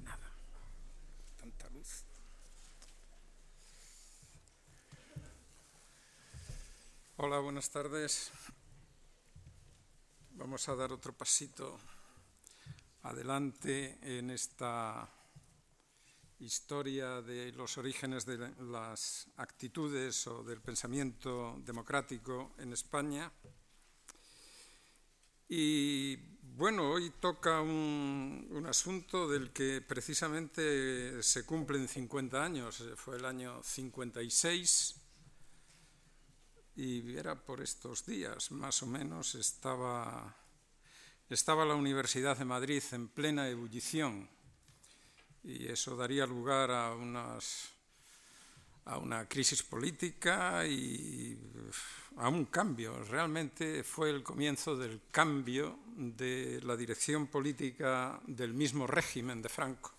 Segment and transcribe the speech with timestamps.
[0.00, 0.32] nada.
[1.38, 2.04] Tanta luz.
[7.16, 8.30] Hola, buenas tardes.
[10.32, 11.78] Vamos a dar otro pasito
[13.02, 15.08] adelante en esta
[16.38, 23.30] historia de los orígenes de las actitudes o del pensamiento democrático en España.
[25.48, 26.16] Y
[26.56, 33.62] bueno, hoy toca un, asunto del que precisamente se cumplen 50 años, fue el año
[33.62, 34.94] 56
[36.76, 40.36] y era por estos días, más o menos, estaba,
[41.28, 44.28] estaba la Universidad de Madrid en plena ebullición
[45.42, 47.70] y eso daría lugar a, unas,
[48.84, 51.38] a una crisis política y
[52.16, 53.02] a un cambio.
[53.04, 59.92] Realmente fue el comienzo del cambio de la dirección política del mismo régimen de Franco.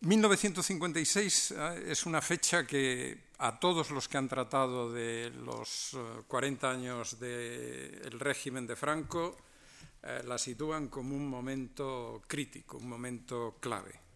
[0.00, 5.96] 1956 eh, eh, es una fecha que a todos los que han tratado de los
[6.28, 9.36] 40 eh, años del régimen de Franco
[10.24, 14.09] la sitúan como un momento crítico, un momento clave.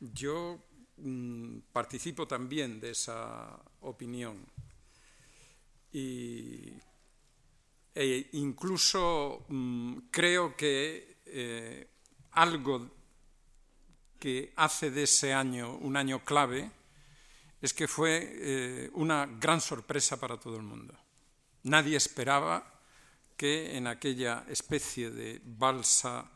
[0.00, 0.58] Yo
[1.02, 4.44] Mm, participo también de esa opinión.
[5.92, 6.74] Y,
[7.94, 11.88] e incluso mm, creo que eh,
[12.32, 12.90] algo
[14.18, 16.70] que hace de ese año un año clave
[17.62, 20.94] es que fue eh, una gran sorpresa para todo el mundo.
[21.62, 22.80] Nadie esperaba
[23.36, 26.30] que en aquella especie de balsa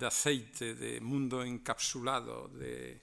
[0.00, 2.98] de aceite, de mundo encapsulado, de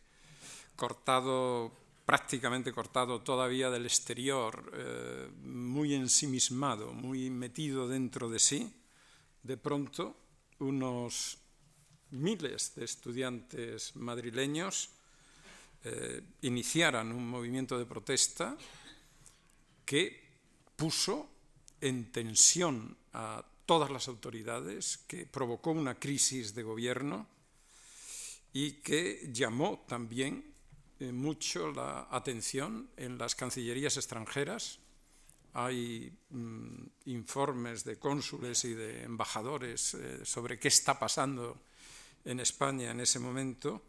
[0.76, 1.72] cortado,
[2.04, 8.74] prácticamente cortado todavía del exterior, eh, muy ensimismado, muy metido dentro de sí,
[9.44, 10.18] de pronto
[10.60, 11.38] unos
[12.10, 14.90] miles de estudiantes madrileños
[15.84, 18.58] eh, iniciaran un movimiento de protesta
[19.86, 20.26] que
[20.76, 21.30] puso
[21.80, 27.28] en tensión a todas las autoridades, que provocó una crisis de gobierno
[28.54, 30.56] y que llamó también
[31.00, 34.80] eh, mucho la atención en las cancillerías extranjeras.
[35.54, 41.62] Hay mm, informes de cónsules y de embajadores eh, sobre qué está pasando
[42.26, 43.84] en España en ese momento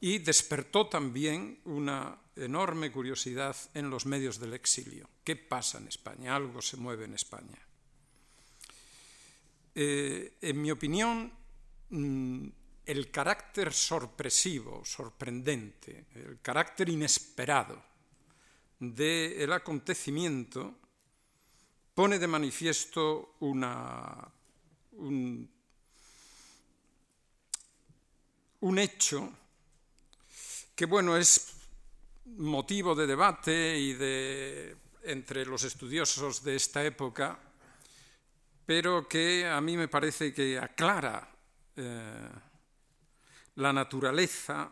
[0.00, 5.08] y despertó también una enorme curiosidad en los medios del exilio.
[5.24, 6.34] ¿Qué pasa en España?
[6.34, 7.67] Algo se mueve en España.
[9.80, 11.32] Eh, en mi opinión,
[11.90, 12.48] mm,
[12.84, 17.80] el carácter sorpresivo, sorprendente, el carácter inesperado
[18.80, 20.74] del acontecimiento
[21.94, 25.48] pone de manifiesto un,
[28.58, 29.32] un hecho
[30.74, 31.54] que bueno es
[32.24, 37.47] motivo de debate y de entre los estudiosos de esta época,
[38.68, 41.26] pero que a mí me parece que aclara
[41.74, 42.28] eh,
[43.54, 44.70] la naturaleza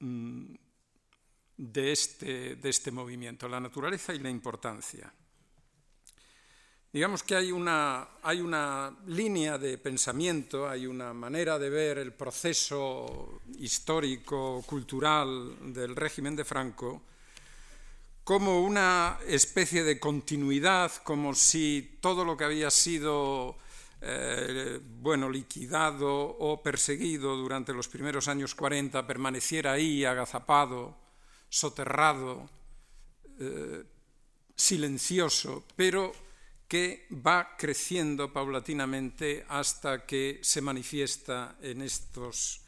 [0.00, 0.54] mm,
[1.56, 5.10] de este, de este movimiento, la naturaleza y la importancia.
[6.92, 12.12] Digamos que hay una, hay una línea de pensamiento, hay una manera de ver el
[12.12, 17.00] proceso histórico, cultural del régimen de Franco
[18.24, 23.56] como una especie de continuidad, como si todo lo que había sido
[24.00, 30.96] eh, bueno, liquidado o perseguido durante los primeros años 40 permaneciera ahí agazapado,
[31.48, 32.50] soterrado,
[33.38, 33.84] eh,
[34.56, 36.12] silencioso, pero
[36.66, 42.61] que va creciendo paulatinamente hasta que se manifiesta en estos,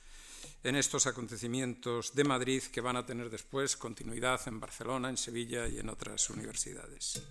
[0.65, 5.69] en estos acontecimientos de Madrid que van a tener después continuidad en Barcelona, en Sevilla
[5.69, 7.23] y en otras universidades.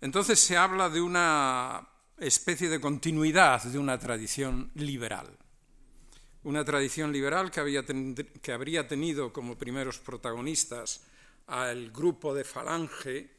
[0.00, 5.28] Entonces se habla de una especie de continuidad de una tradición liberal.
[6.42, 11.02] Una tradición liberal que, había que habría tenido como primeros protagonistas
[11.46, 13.30] al grupo de Falange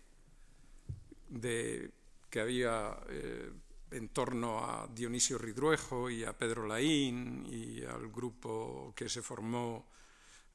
[2.29, 3.51] que había eh,
[3.93, 9.85] en torno a Dionisio Ridruejo y a Pedro Laín y al grupo que se formó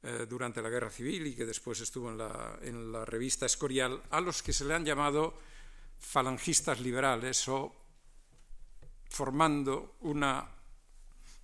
[0.03, 4.01] eh, durante la Guerra Civil y que después estuvo en la, en la revista Escorial,
[4.11, 5.33] a los que se le han llamado
[5.99, 7.75] falangistas liberales o
[9.09, 10.47] formando una,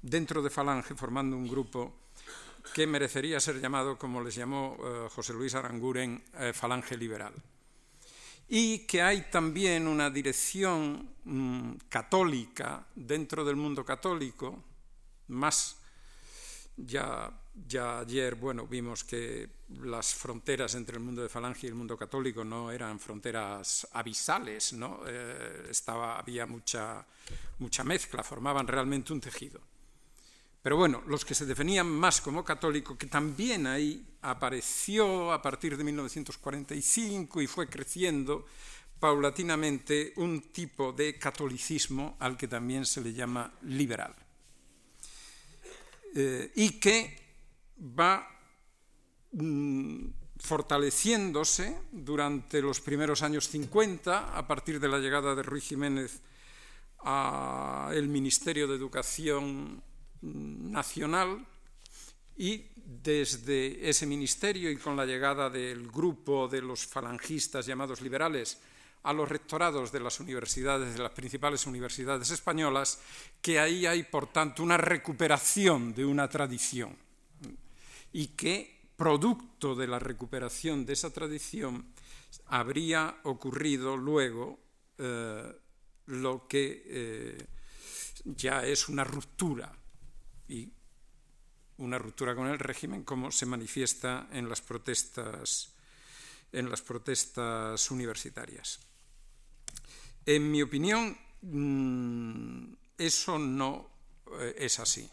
[0.01, 2.05] dentro de Falange, formando un grupo
[2.73, 7.33] que merecería ser llamado, como les llamó eh, José Luis Aranguren, eh, Falange Liberal.
[8.47, 14.63] Y que hay también una dirección mm, católica dentro del mundo católico,
[15.27, 15.77] más
[16.77, 17.31] ya,
[17.67, 19.49] ya ayer bueno, vimos que
[19.81, 24.73] las fronteras entre el mundo de Falange y el mundo católico no eran fronteras abisales,
[24.73, 25.01] ¿no?
[25.07, 27.05] Eh, estaba, había mucha,
[27.59, 29.59] mucha mezcla, formaban realmente un tejido.
[30.65, 35.77] Pero bueno, los que se definían más como católico, que también ahí apareció a partir
[35.77, 38.47] de 1945 y fue creciendo
[38.99, 44.15] paulatinamente un tipo de catolicismo al que también se le llama liberal.
[46.15, 47.15] Eh, y que
[47.79, 48.27] va
[49.33, 50.07] mm,
[50.39, 56.21] fortaleciéndose durante los primeros años 50, a partir de la llegada de Ruiz Jiménez
[57.03, 59.83] al Ministerio de Educación
[60.21, 61.45] nacional
[62.37, 68.59] y desde ese ministerio y con la llegada del grupo de los falangistas llamados liberales
[69.03, 72.99] a los rectorados de las universidades, de las principales universidades españolas,
[73.41, 76.95] que ahí hay, por tanto, una recuperación de una tradición
[78.11, 81.85] y que, producto de la recuperación de esa tradición,
[82.47, 84.59] habría ocurrido luego
[84.97, 85.53] eh,
[86.07, 87.45] lo que eh,
[88.23, 89.71] ya es una ruptura
[90.47, 90.71] y
[91.77, 95.75] una ruptura con el régimen como se manifiesta en las protestas
[96.51, 98.79] en las protestas universitarias.
[100.25, 103.89] En mi opinión, mm, eso no
[104.39, 105.09] eh, es así.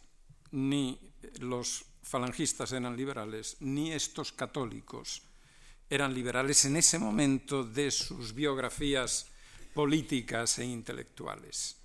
[0.53, 0.99] Ni
[1.41, 5.23] los falangistas eran liberales, ni estos católicos
[5.91, 9.27] eran liberales en ese momento de sus biografías
[9.75, 11.77] políticas e intelectuales.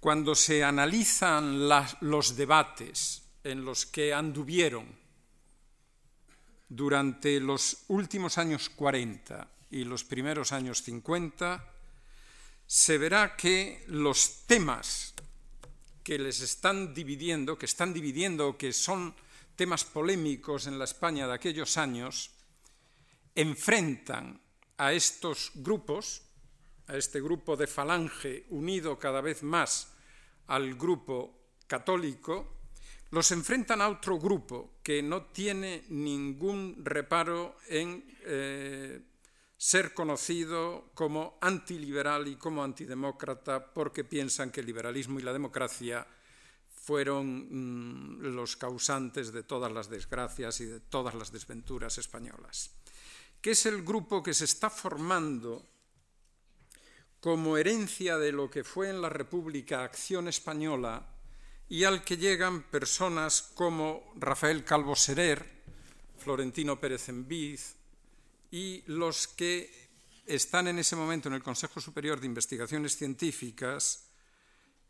[0.00, 1.68] Cuando se analizan
[2.00, 4.86] los debates en los que anduvieron
[6.68, 11.72] durante los últimos años 40 y los primeros años 50,
[12.66, 15.14] se verá que los temas
[16.04, 19.14] que les están dividiendo, que están dividiendo, que son
[19.56, 22.30] temas polémicos en la España de aquellos años,
[23.34, 24.40] enfrentan
[24.76, 26.27] a estos grupos
[26.88, 29.92] a este grupo de falange unido cada vez más
[30.48, 32.58] al grupo católico,
[33.10, 39.00] los enfrentan a otro grupo que no tiene ningún reparo en eh,
[39.56, 46.06] ser conocido como antiliberal y como antidemócrata porque piensan que el liberalismo y la democracia
[46.70, 52.70] fueron mm, los causantes de todas las desgracias y de todas las desventuras españolas,
[53.42, 55.66] que es el grupo que se está formando
[57.20, 61.06] como herencia de lo que fue en la República Acción Española
[61.68, 65.44] y al que llegan personas como Rafael Calvo Serer,
[66.18, 67.74] Florentino Pérez Enviz
[68.50, 69.88] y los que
[70.26, 74.04] están en ese momento en el Consejo Superior de Investigaciones Científicas,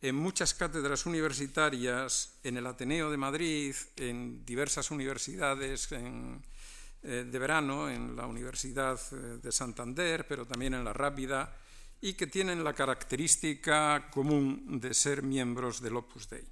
[0.01, 7.89] en muchas cátedras universitarias, en el Ateneo de Madrid, en diversas universidades eh, de verano,
[7.89, 11.57] en la Universidad eh, de Santander, pero también en la Rápida,
[12.00, 16.47] y que tienen la característica común de ser miembros del Opus Dei.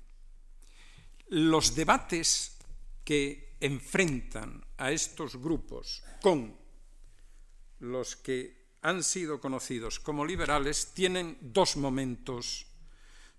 [1.28, 2.58] Los debates
[3.04, 6.56] que enfrentan a estos grupos con
[7.80, 12.66] los que han sido conocidos como liberales tienen dos momentos,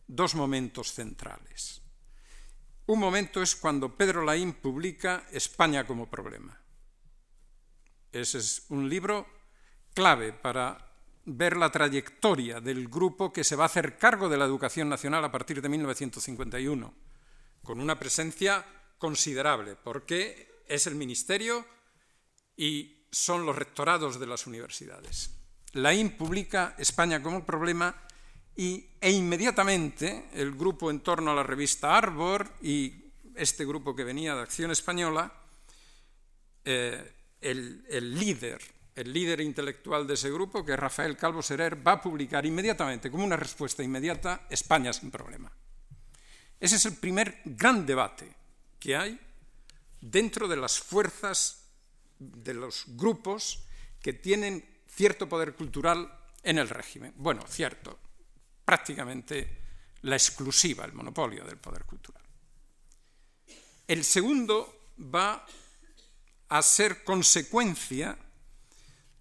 [0.08, 1.82] dos momentos centrales.
[2.88, 6.60] Un momento es cuando Pedro Laín publica España como problema.
[8.12, 9.28] Ese es un libro
[9.94, 10.87] clave para
[11.28, 15.26] ver la trayectoria del grupo que se va a hacer cargo de la educación nacional
[15.26, 16.94] a partir de 1951,
[17.64, 18.66] con una presencia
[18.98, 21.66] considerable, porque es el ministerio
[22.56, 25.32] y son los rectorados de las universidades.
[25.74, 27.94] La IN publica España como problema
[28.56, 34.06] y, e inmediatamente el grupo en torno a la revista Arbor y este grupo que
[34.06, 35.32] venía de Acción Española,
[36.64, 41.88] eh, el, el líder el líder intelectual de ese grupo, que es Rafael Calvo Serer,
[41.88, 45.52] va a publicar inmediatamente, como una respuesta inmediata, España sin problema.
[46.60, 48.34] Ese es el primer gran debate
[48.80, 49.20] que hay
[50.02, 51.68] dentro de las fuerzas
[52.18, 53.66] de los grupos
[54.02, 56.12] que tienen cierto poder cultural
[56.42, 57.14] en el régimen.
[57.18, 58.00] Bueno, cierto,
[58.66, 59.62] prácticamente
[60.02, 62.24] la exclusiva, el monopolio del poder cultural.
[63.88, 65.46] El segundo va
[66.50, 68.18] a ser consecuencia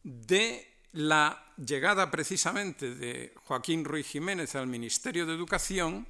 [0.07, 6.07] de la llegada precisamente de Joaquín Ruiz Jiménez al Ministerio de Educación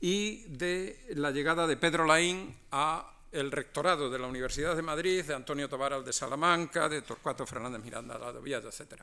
[0.00, 5.24] y de la llegada de Pedro Laín a el rectorado de la Universidad de Madrid,
[5.24, 9.02] de Antonio Tobar de Salamanca, de Torcuato Fernández Miranda de Oviedo, etc.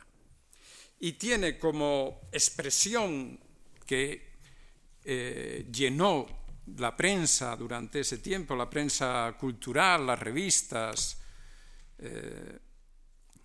[0.99, 3.39] y tiene como expresión
[3.85, 4.33] que
[5.05, 6.27] eh, llenó
[6.75, 11.21] la prensa durante ese tiempo, la prensa cultural, las revistas,
[11.99, 12.59] eh,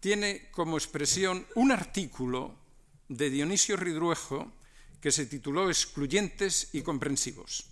[0.02, 2.58] tiene como expresión un artículo
[3.08, 4.50] de Dionisio Ridruejo
[5.00, 7.70] que se tituló Excluyentes y comprensivos,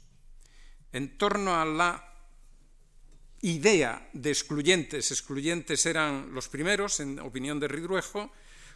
[0.93, 2.07] en torno a la
[3.43, 5.11] idea de excluyentes.
[5.11, 8.31] Excluyentes eran los primeros, en opinión de Ridruejo,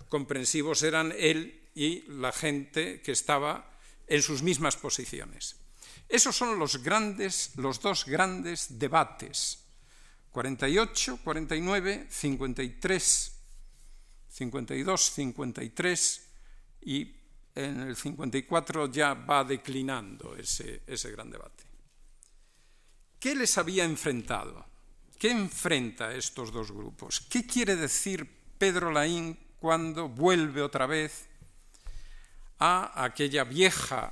[0.08, 5.60] comprensivos eran él y la gente que estaba en sus mismas posiciones.
[6.08, 9.60] Esos son los grandes, los dos grandes debates.
[10.32, 13.33] 48, 49, 53,
[14.34, 16.28] 52, 53
[16.82, 17.16] y
[17.54, 21.62] en el 54 ya va declinando ese, ese gran debate.
[23.20, 24.66] ¿Qué les había enfrentado?
[25.18, 27.20] ¿Qué enfrenta a estos dos grupos?
[27.20, 31.28] ¿Qué quiere decir Pedro Laín cuando vuelve otra vez
[32.58, 34.10] a aquella vieja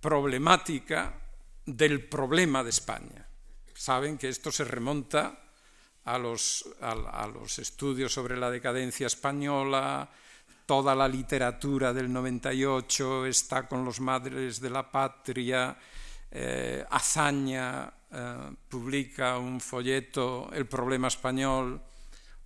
[0.00, 1.14] problemática
[1.66, 3.26] del problema de España.
[3.74, 5.49] Saben que esto se remonta
[6.04, 10.08] a los, a, los estudios sobre la decadencia española,
[10.66, 15.76] toda la literatura del 98 está con los madres de la patria,
[16.30, 18.36] eh, Azaña eh,
[18.68, 21.80] publica un folleto, El problema español,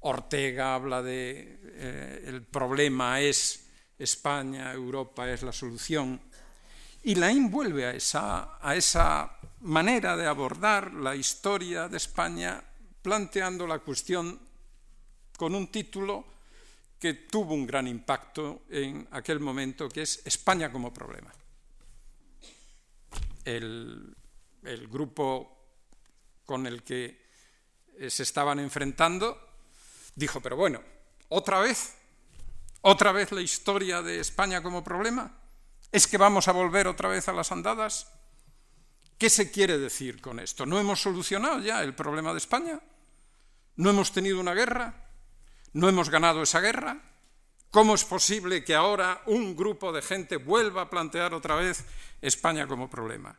[0.00, 3.66] Ortega habla de eh, el problema es
[3.98, 6.20] España, Europa es la solución.
[7.04, 12.62] Y Laín vuelve a esa, a esa manera de abordar la historia de España
[13.04, 14.40] planteando la cuestión
[15.36, 16.24] con un título
[16.98, 21.30] que tuvo un gran impacto en aquel momento, que es España como problema.
[23.44, 24.16] El,
[24.90, 25.52] grupo
[26.46, 27.20] con el que
[27.98, 29.38] eh, se estaban enfrentando
[30.14, 30.80] dijo, pero bueno,
[31.28, 31.92] otra vez,
[32.80, 35.30] otra vez la historia de España como problema.
[35.92, 38.10] ¿Es que vamos a volver otra vez a las andadas?
[39.18, 40.64] ¿Qué se quiere decir con esto?
[40.64, 42.80] ¿No hemos solucionado ya el problema de España?
[43.76, 45.08] ¿No hemos tenido una guerra?
[45.72, 47.02] ¿No hemos ganado esa guerra?
[47.70, 51.84] ¿Cómo es posible que ahora un grupo de gente vuelva a plantear otra vez
[52.20, 53.36] España como problema?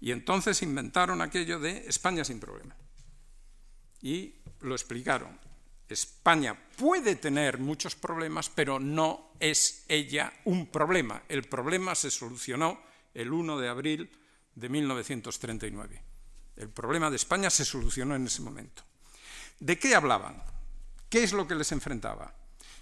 [0.00, 2.76] Y entonces inventaron aquello de España sin problema.
[4.02, 5.36] Y lo explicaron.
[5.88, 11.22] España puede tener muchos problemas, pero no es ella un problema.
[11.28, 12.80] El problema se solucionó
[13.14, 14.10] el 1 de abril
[14.54, 16.02] de 1939.
[16.56, 18.84] El problema de España se solucionó en ese momento.
[19.58, 20.42] ¿De qué hablaban?
[21.08, 22.34] ¿Qué es lo que les enfrentaba?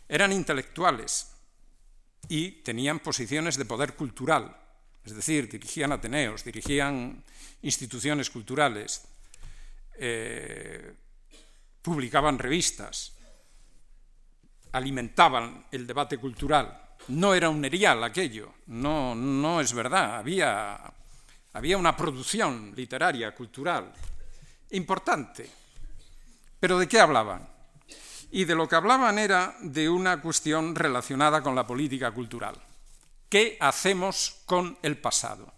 [0.08, 1.30] Eran intelectuales
[2.28, 4.56] y tenían posiciones de poder cultural,
[5.04, 7.22] es decir, dirigían ateneos, dirigían
[7.62, 9.02] instituciones culturales.
[9.96, 10.94] Eh,
[11.84, 13.12] publicaban revistas,
[14.72, 16.80] alimentaban el debate cultural.
[17.08, 20.80] No era un erial aquello, no, no es verdad, había,
[21.52, 23.92] había una producción literaria, cultural,
[24.70, 25.63] importante.
[26.64, 27.46] Pero ¿de qué hablaban?
[28.30, 32.56] Y de lo que hablaban era de una cuestión relacionada con la política cultural.
[33.28, 35.52] ¿Qué hacemos con el pasado?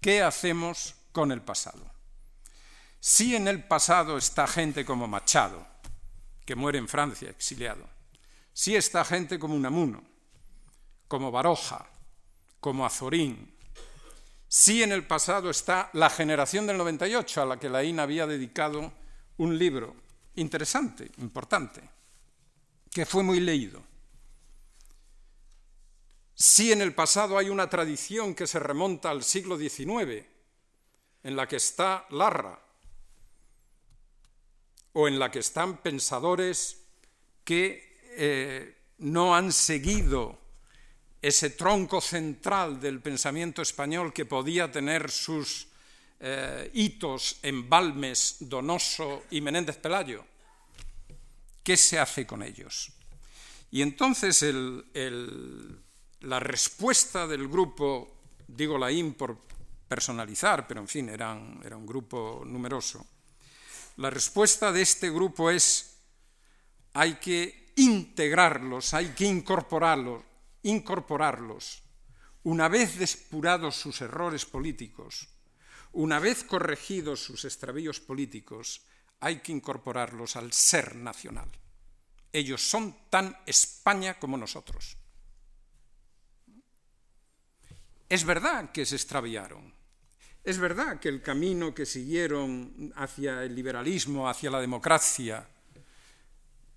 [0.00, 1.88] ¿Qué hacemos con el pasado?
[2.98, 5.64] Si en el pasado está gente como Machado,
[6.44, 7.88] que muere en Francia exiliado,
[8.52, 10.02] si está gente como Unamuno,
[11.06, 11.86] como Baroja,
[12.58, 13.56] como Azorín,
[14.48, 19.00] si en el pasado está la generación del 98 a la que Laín había dedicado
[19.42, 19.96] un libro
[20.36, 21.82] interesante, importante,
[22.90, 23.82] que fue muy leído.
[26.32, 30.24] Si en el pasado hay una tradición que se remonta al siglo XIX,
[31.24, 32.60] en la que está Larra,
[34.92, 36.84] o en la que están pensadores
[37.42, 40.38] que eh, no han seguido
[41.20, 45.71] ese tronco central del pensamiento español que podía tener sus
[46.24, 50.24] eh, hitos en Balmes, Donoso y Menéndez Pelayo.
[51.64, 52.92] ¿Qué se hace con ellos?
[53.72, 54.44] Y entonces
[56.20, 58.14] la respuesta del grupo,
[58.46, 59.36] digo la IN por
[59.88, 63.04] personalizar, pero en fin, era un grupo numeroso,
[63.96, 65.96] la respuesta de este grupo es
[66.94, 70.22] hay que integrarlos, hay que incorporarlos,
[70.62, 71.82] incorporarlos.
[72.44, 75.28] Una vez depurados sus errores políticos,
[75.92, 78.82] una vez corregidos sus extravíos políticos,
[79.20, 81.50] hay que incorporarlos al ser nacional.
[82.32, 84.96] Ellos son tan España como nosotros.
[88.08, 89.72] Es verdad que se extraviaron,
[90.44, 95.48] es verdad que el camino que siguieron hacia el liberalismo, hacia la democracia,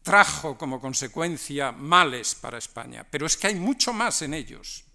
[0.04, 4.86] trajo como consecuencia males para España, pero es que hay mucho más en ellos,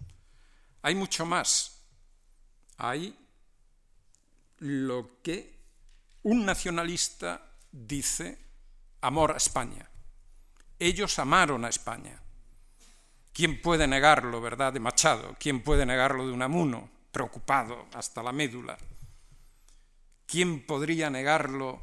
[0.81, 1.79] hay mucho más.
[2.77, 3.15] Hay
[4.61, 5.59] lo que
[6.23, 7.41] un nacionalista
[7.71, 8.37] dice
[9.01, 9.89] amor a España.
[10.77, 12.21] Ellos amaron a España.
[13.33, 15.35] ¿Quién puede negarlo, verdad, de Machado?
[15.39, 18.77] ¿Quién puede negarlo de Unamuno, preocupado hasta la médula?
[20.27, 21.81] ¿Quién podría negarlo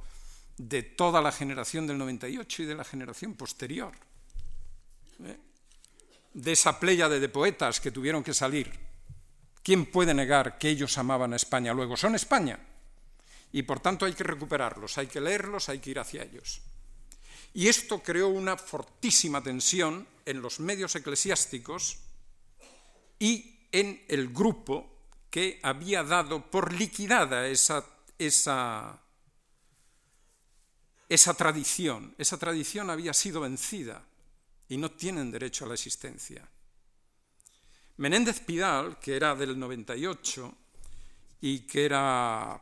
[0.56, 3.92] de toda la generación del 98 y de la generación posterior?
[5.24, 5.36] ¿Eh?
[6.32, 8.70] De esa pléyade de poetas que tuvieron que salir.
[9.64, 11.74] ¿Quién puede negar que ellos amaban a España?
[11.74, 12.67] Luego son España.
[13.52, 16.60] Y por tanto hay que recuperarlos, hay que leerlos, hay que ir hacia ellos.
[17.54, 21.98] Y esto creó una fortísima tensión en los medios eclesiásticos
[23.18, 24.98] y en el grupo
[25.30, 27.84] que había dado por liquidada esa,
[28.18, 29.00] esa,
[31.08, 32.14] esa tradición.
[32.18, 34.04] Esa tradición había sido vencida
[34.68, 36.46] y no tienen derecho a la existencia.
[37.96, 40.54] Menéndez Pidal, que era del 98
[41.40, 42.60] y que era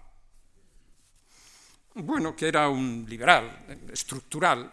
[1.97, 4.71] bueno, que era un liberal, estructural,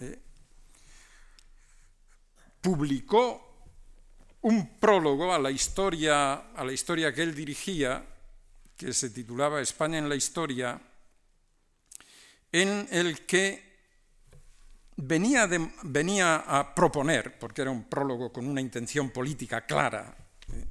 [0.00, 0.18] ¿eh?
[2.60, 3.66] publicó
[4.42, 8.06] un prólogo a la historia, a la historia que él dirigía,
[8.74, 10.80] que se titulaba España en la historia,
[12.52, 13.70] en el que
[14.96, 15.46] venía,
[15.82, 20.16] venía a proponer, porque era un prólogo con una intención política clara,
[20.54, 20.64] ¿eh?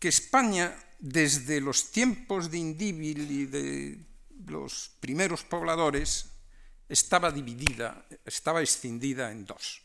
[0.00, 4.08] que España, desde los tiempos de Indíbil y de
[4.48, 6.30] los primeros pobladores
[6.88, 9.82] estaba dividida, estaba escindida en dos.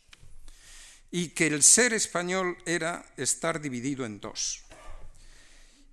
[1.11, 4.63] Y que el ser español era estar dividido en dos.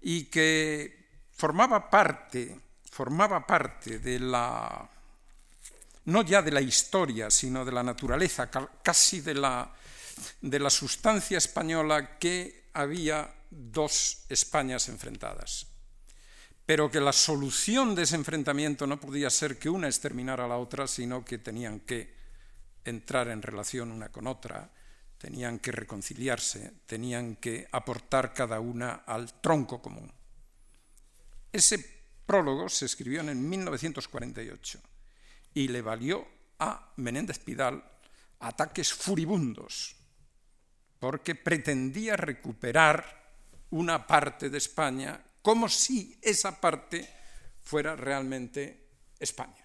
[0.00, 2.58] Y que formaba parte,
[2.90, 4.88] formaba parte de la,
[6.06, 8.50] no ya de la historia, sino de la naturaleza,
[8.82, 9.74] casi de la,
[10.40, 15.69] de la sustancia española que había dos Españas enfrentadas
[16.70, 20.58] pero que la solución de ese enfrentamiento no podía ser que una exterminara a la
[20.58, 22.14] otra, sino que tenían que
[22.84, 24.70] entrar en relación una con otra,
[25.18, 30.12] tenían que reconciliarse, tenían que aportar cada una al tronco común.
[31.50, 34.80] Ese prólogo se escribió en 1948
[35.54, 36.24] y le valió
[36.60, 37.82] a Menéndez Pidal
[38.38, 39.96] ataques furibundos,
[41.00, 43.32] porque pretendía recuperar
[43.70, 47.08] una parte de España como si esa parte
[47.62, 49.64] fuera realmente España.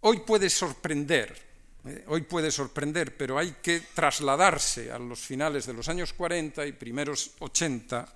[0.00, 1.40] Hoy puede sorprender,
[1.84, 6.66] eh, hoy puede sorprender, pero hay que trasladarse a los finales de los años 40
[6.66, 8.14] y primeros 80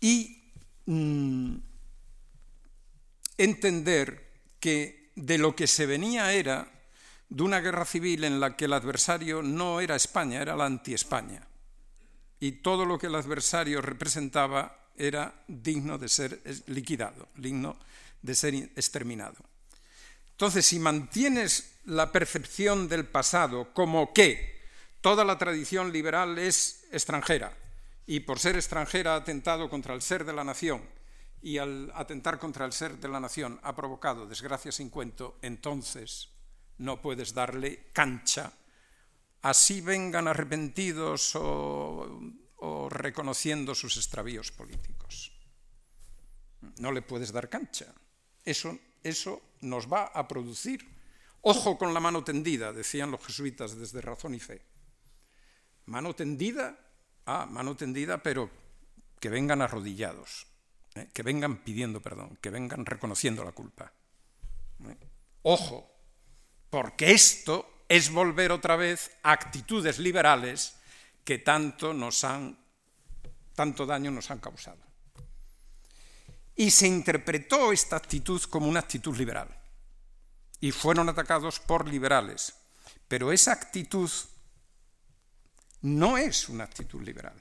[0.00, 0.42] y
[0.86, 1.56] mm,
[3.38, 6.70] entender que de lo que se venía era
[7.28, 11.48] de una guerra civil en la que el adversario no era España, era la anti-España
[12.42, 17.78] y todo lo que el adversario representaba era digno de ser liquidado, digno
[18.20, 19.36] de ser exterminado.
[20.32, 24.60] Entonces, si mantienes la percepción del pasado como que
[25.00, 27.56] toda la tradición liberal es extranjera
[28.08, 30.82] y por ser extranjera ha atentado contra el ser de la nación
[31.42, 36.28] y al atentar contra el ser de la nación ha provocado desgracia sin cuento, entonces
[36.78, 38.52] no puedes darle cancha
[39.42, 45.32] así vengan arrepentidos o, reconociendo sus extravíos políticos.
[46.78, 47.92] No le puedes dar cancha.
[48.44, 50.88] Eso, eso nos va a producir.
[51.42, 54.62] Ojo con la mano tendida, decían los jesuitas desde Razón y Fe.
[55.86, 56.78] Mano tendida,
[57.26, 58.48] ah, mano tendida, pero
[59.18, 60.46] que vengan arrodillados,
[60.94, 61.08] ¿eh?
[61.12, 63.92] que vengan pidiendo perdón, que vengan reconociendo la culpa.
[64.88, 64.96] ¿eh?
[65.42, 65.90] Ojo,
[66.70, 70.76] porque esto es volver otra vez a actitudes liberales
[71.24, 72.56] que tanto nos han
[73.54, 74.80] tanto daño nos han causado.
[76.56, 79.54] Y se interpretó esta actitud como una actitud liberal.
[80.58, 82.54] Y fueron atacados por liberales.
[83.08, 84.10] Pero esa actitud
[85.82, 87.36] no es una actitud liberal.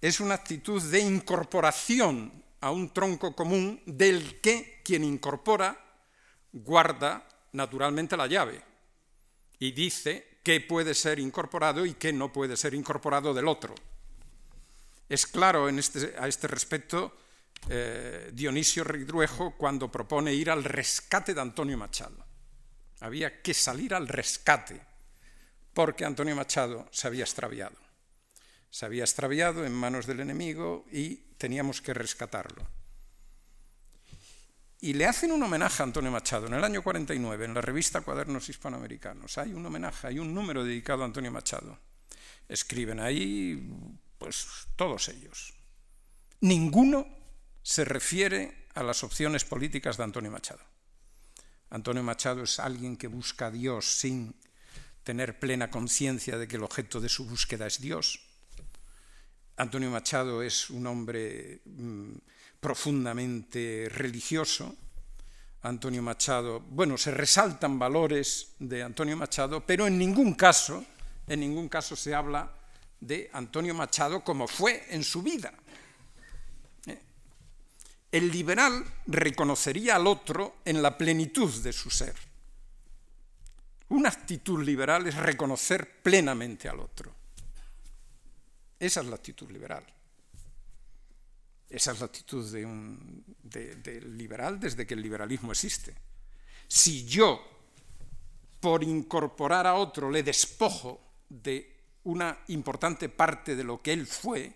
[0.00, 5.76] Es una actitud de incorporación a un tronco común del que quien incorpora
[6.52, 8.75] guarda naturalmente la llave
[9.58, 13.74] y dice qué puede ser incorporado y qué no puede ser incorporado del otro.
[15.08, 17.16] Es claro este, a este respecto
[17.68, 22.24] eh, Dionisio Ridruejo cuando propone ir al rescate de Antonio Machado.
[23.00, 24.80] Había que salir al rescate
[25.74, 27.76] porque Antonio Machado se había extraviado.
[28.70, 32.66] Se había extraviado en manos del enemigo y teníamos que rescatarlo.
[34.86, 38.02] Y le hacen un homenaje a Antonio Machado en el año 49 en la revista
[38.02, 39.36] Cuadernos Hispanoamericanos.
[39.36, 41.76] Hay un homenaje, hay un número dedicado a Antonio Machado.
[42.48, 43.68] Escriben ahí,
[44.16, 44.46] pues
[44.76, 45.54] todos ellos.
[46.40, 47.04] Ninguno
[47.64, 50.62] se refiere a las opciones políticas de Antonio Machado.
[51.70, 54.36] Antonio Machado es alguien que busca a Dios sin
[55.02, 58.20] tener plena conciencia de que el objeto de su búsqueda es Dios.
[59.56, 62.12] Antonio Machado es un hombre mm,
[62.66, 64.74] profundamente religioso.
[65.62, 70.84] Antonio Machado, bueno, se resaltan valores de Antonio Machado, pero en ningún caso,
[71.28, 72.50] en ningún caso se habla
[72.98, 75.54] de Antonio Machado como fue en su vida.
[76.86, 76.98] Eh,
[78.10, 82.16] el liberal reconocería al otro en la plenitud de su ser.
[83.90, 87.14] Una actitud liberal es reconocer plenamente al otro.
[88.80, 89.86] Esa es la actitud liberal.
[91.68, 93.24] Esa es la actitud de un
[94.16, 95.94] liberal desde que el liberalismo existe.
[96.68, 97.40] Si yo,
[98.60, 104.52] por incorporar a otro, le despojo de una importante parte de lo que él fue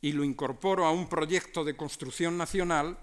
[0.00, 2.98] y lo incorporo a un proyecto de construcción nacional,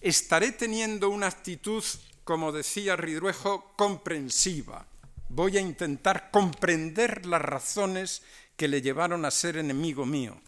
[0.00, 1.82] estaré teniendo una actitud,
[2.24, 4.86] como decía Ridruejo, comprensiva.
[5.28, 8.22] Voy a intentar comprender las razones
[8.56, 10.38] que le llevaron a ser enemigo mío.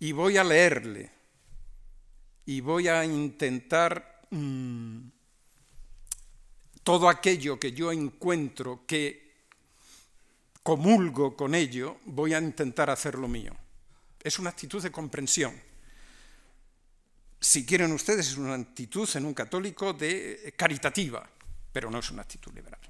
[0.00, 1.10] Y voy a leerle.
[2.46, 5.08] Y voy a intentar mm,
[6.82, 9.28] todo aquello que yo encuentro que
[10.62, 13.56] comulgo con ello, voy a intentar hacerlo mío.
[14.22, 15.54] Es una actitud de comprensión.
[17.40, 21.28] Si quieren ustedes, es una actitud en un católico de caritativa,
[21.72, 22.80] pero no es una actitud liberal.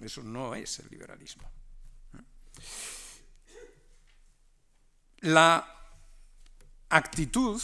[0.00, 1.48] Eso no es el liberalismo.
[5.20, 5.75] La
[6.88, 7.60] actitud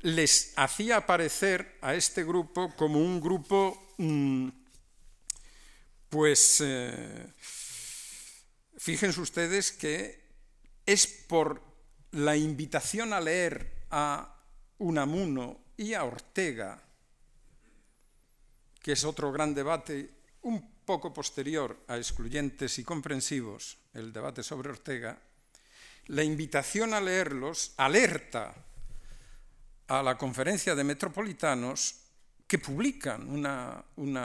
[0.00, 4.48] les hacía aparecer a este grupo como un grupo, mm,
[6.08, 7.32] pues, eh,
[8.78, 10.26] fíjense ustedes que
[10.84, 11.60] es por
[12.12, 14.32] la invitación a leer a
[14.78, 16.82] Unamuno y a Ortega,
[18.80, 20.10] que es otro gran debate
[20.42, 25.20] un poco posterior a excluyentes y comprensivos, el debate sobre Ortega,
[26.06, 28.54] la invitación a leerlos alerta
[29.88, 31.94] a la conferencia de metropolitanos
[32.46, 33.28] que publican
[33.96, 34.24] un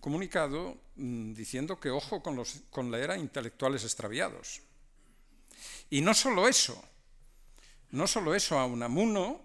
[0.00, 4.60] comunicado mm, diciendo que ojo con, los, con intelectuales extraviados.
[5.90, 6.82] Y no solo eso,
[7.90, 9.40] no solo eso, a Unamuno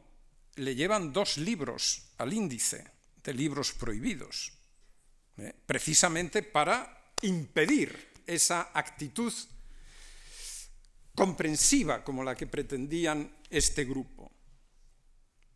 [0.56, 2.86] le llevan dos libros al índice
[3.24, 4.54] de libros prohibidos,
[5.38, 5.54] ¿eh?
[5.66, 9.34] precisamente para impedir esa actitud
[11.16, 14.32] comprensiva como la que pretendían este grupo.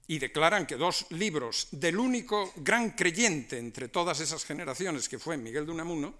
[0.07, 5.35] Y declaran que dos libros del único gran creyente entre todas esas generaciones que fue
[5.35, 6.15] Miguel de Unamuno,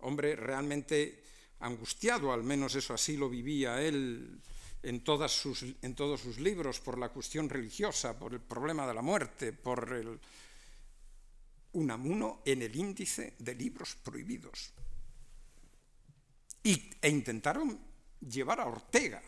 [0.00, 1.24] hombre realmente
[1.60, 4.40] angustiado, al menos eso así lo vivía él
[4.82, 9.92] en, todos sus libros, por la cuestión religiosa, por el problema de la muerte, por
[9.92, 10.20] el
[11.72, 14.70] Unamuno en el índice de libros prohibidos.
[16.62, 17.93] Y, e intentaron
[18.28, 19.22] llevar a Ortega,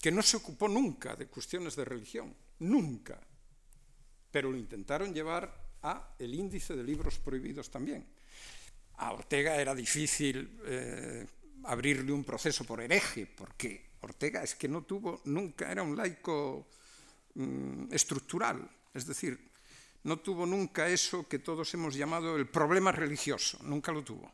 [0.00, 3.18] que no se ocupó nunca de cuestiones de religión, nunca,
[4.30, 8.06] pero lo intentaron llevar a el índice de libros prohibidos también.
[8.98, 11.26] A Ortega era difícil eh,
[11.64, 16.66] abrirle un proceso por hereje, porque Ortega es que no tuvo nunca, era un laico
[17.34, 19.48] mm, estructural, es decir,
[20.04, 24.30] no tuvo nunca eso que todos hemos llamado el problema religioso, nunca lo tuvo.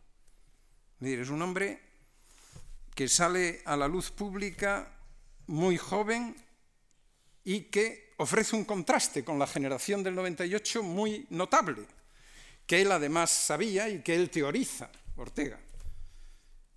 [1.01, 1.94] Es un hombre
[2.95, 4.93] que sale a la luz pública
[5.47, 6.37] muy joven
[7.43, 11.87] y que ofrece un contraste con la generación del 98 muy notable,
[12.67, 15.61] que él además sabía y que él teoriza, Ortega.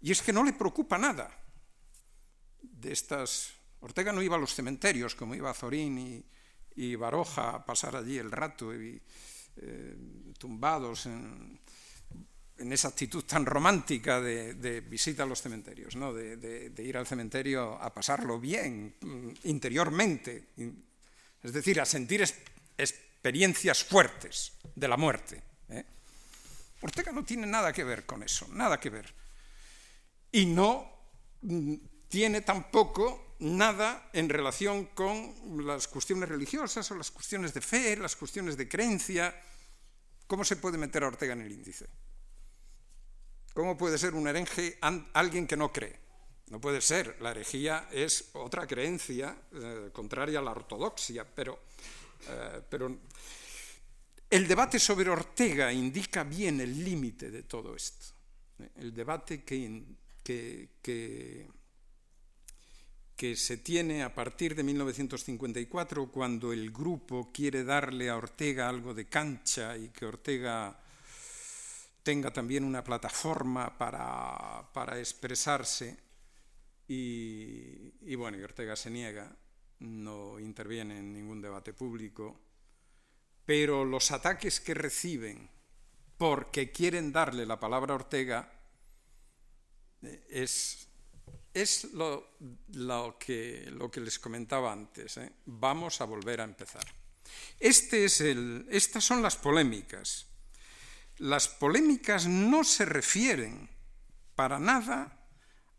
[0.01, 1.29] Y es que no le preocupa nada
[2.61, 3.53] de estas...
[3.79, 6.23] Ortega no iba a los cementerios como iba Zorín
[6.75, 9.01] y, Baroja a pasar allí el rato, eh,
[10.37, 11.59] tumbados en,
[12.59, 16.13] en esa actitud tan romántica de, visita a los cementerios, ¿no?
[16.13, 20.49] de, ir al cementerio a pasarlo bien mm, interiormente,
[21.43, 22.23] es decir, a sentir
[22.77, 25.41] experiencias fuertes de la muerte.
[25.69, 25.85] ¿eh?
[26.81, 29.13] Ortega no tiene nada que ver con eso, nada que ver.
[30.31, 30.91] Y no
[31.41, 31.75] mm,
[32.07, 38.15] tiene tampoco nada en relación con las cuestiones religiosas o las cuestiones de fe, las
[38.15, 39.35] cuestiones de creencia.
[40.25, 41.87] ¿Cómo se puede meter a Ortega en el índice?
[43.57, 44.77] ¿Cómo puede ser un hereje
[45.13, 45.99] alguien que no cree?
[46.51, 47.17] No puede ser.
[47.21, 51.57] La herejía es otra creencia eh, contraria a la ortodoxia, pero
[52.29, 52.97] Eh, pero
[54.29, 58.13] el debate sobre Ortega indica bien el límite de todo esto.
[58.75, 59.83] El debate que,
[60.23, 60.69] que,
[63.15, 68.93] que, se tiene a partir de 1954, cuando el grupo quiere darle a Ortega algo
[68.93, 70.77] de cancha y que Ortega
[72.07, 75.97] tenga también una plataforma para, para expresarse.
[76.87, 79.29] Y, bueno, Ortega se niega,
[79.79, 82.39] no interviene en ningún debate público
[83.45, 85.49] pero los ataques que reciben
[86.17, 88.51] porque quieren darle la palabra a Ortega
[90.01, 90.87] eh, es,
[91.53, 92.35] es lo,
[92.73, 95.15] lo, que, lo, que, les comentaba antes.
[95.15, 95.31] ¿eh?
[95.45, 96.83] Vamos a volver a empezar.
[97.57, 100.26] Este es el, estas son las polémicas.
[101.19, 103.69] Las polémicas no se refieren
[104.35, 105.17] para nada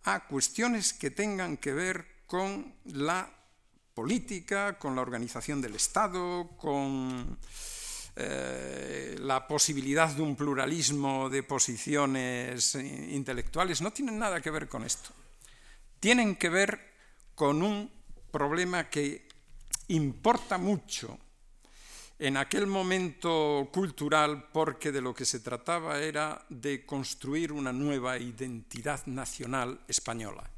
[0.04, 3.30] a cuestiones que tengan que ver con la
[3.94, 7.38] política, con la organización del Estado, con
[8.16, 14.84] eh, la posibilidad de un pluralismo de posiciones intelectuales, no tienen nada que ver con
[14.84, 15.10] esto.
[16.00, 16.94] Tienen que ver
[17.34, 17.90] con un
[18.32, 19.28] problema que
[19.88, 21.18] importa mucho
[22.18, 28.18] en aquel momento cultural porque de lo que se trataba era de construir una nueva
[28.18, 30.50] identidad nacional española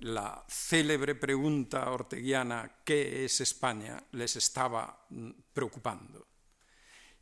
[0.00, 4.02] la célebre pregunta orteguiana ¿qué es España?
[4.12, 6.26] les estaba mm, preocupando.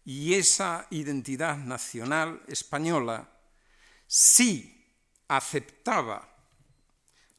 [0.04, 3.28] Y esa identidad nacional española
[4.06, 4.72] sí
[5.28, 6.28] aceptaba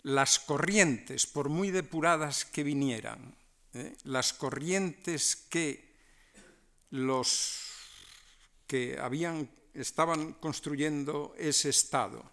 [0.02, 3.36] las corrientes, por muy depuradas que vinieran,
[3.80, 3.98] ¿eh?
[4.04, 5.96] las corrientes que
[6.92, 7.64] los
[8.66, 12.24] que habían, estaban construyendo ese Estado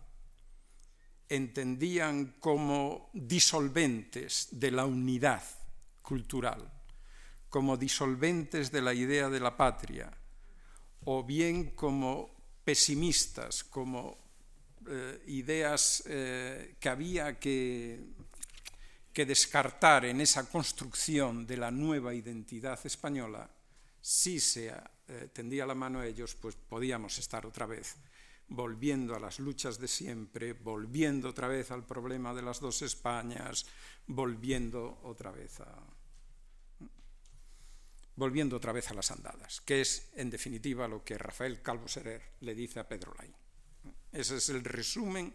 [1.28, 5.42] entendían como disolventes de la unidad
[6.02, 6.70] cultural,
[7.48, 10.12] como disolventes de la idea de la patria,
[11.04, 14.18] o bien como pesimistas, como
[14.87, 18.00] eh, ideas eh, que había que,
[19.14, 23.48] que, descartar en esa construcción de la nueva identidad española,
[24.00, 24.68] si se
[25.09, 27.96] eh, tendía la mano a ellos, pues podíamos estar otra vez
[28.48, 33.66] volviendo a las luchas de siempre, volviendo otra vez al problema de las dos Españas,
[34.07, 35.83] volviendo otra vez a
[38.16, 42.22] volviendo otra vez a las andadas, que es en definitiva lo que Rafael Calvo Serer
[42.40, 43.33] le dice a Pedro Lai.
[44.12, 45.35] Ese es el resumen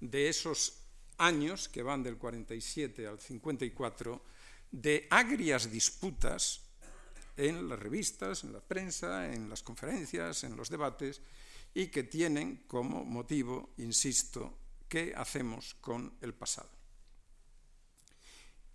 [0.00, 0.87] de esos
[1.18, 4.22] años que van del 47 al 54
[4.70, 6.60] de agrias disputas
[7.36, 11.20] en las revistas, en la prensa, en las conferencias, en los debates,
[11.74, 16.70] y que tienen como motivo, insisto, qué hacemos con el pasado.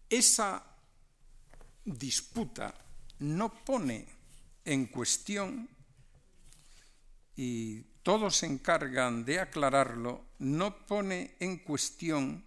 [0.10, 0.64] Esa
[1.84, 2.74] disputa
[3.20, 4.08] no pone
[4.64, 5.68] en cuestión,
[7.36, 12.44] y todos se encargan de aclararlo, no pone en cuestión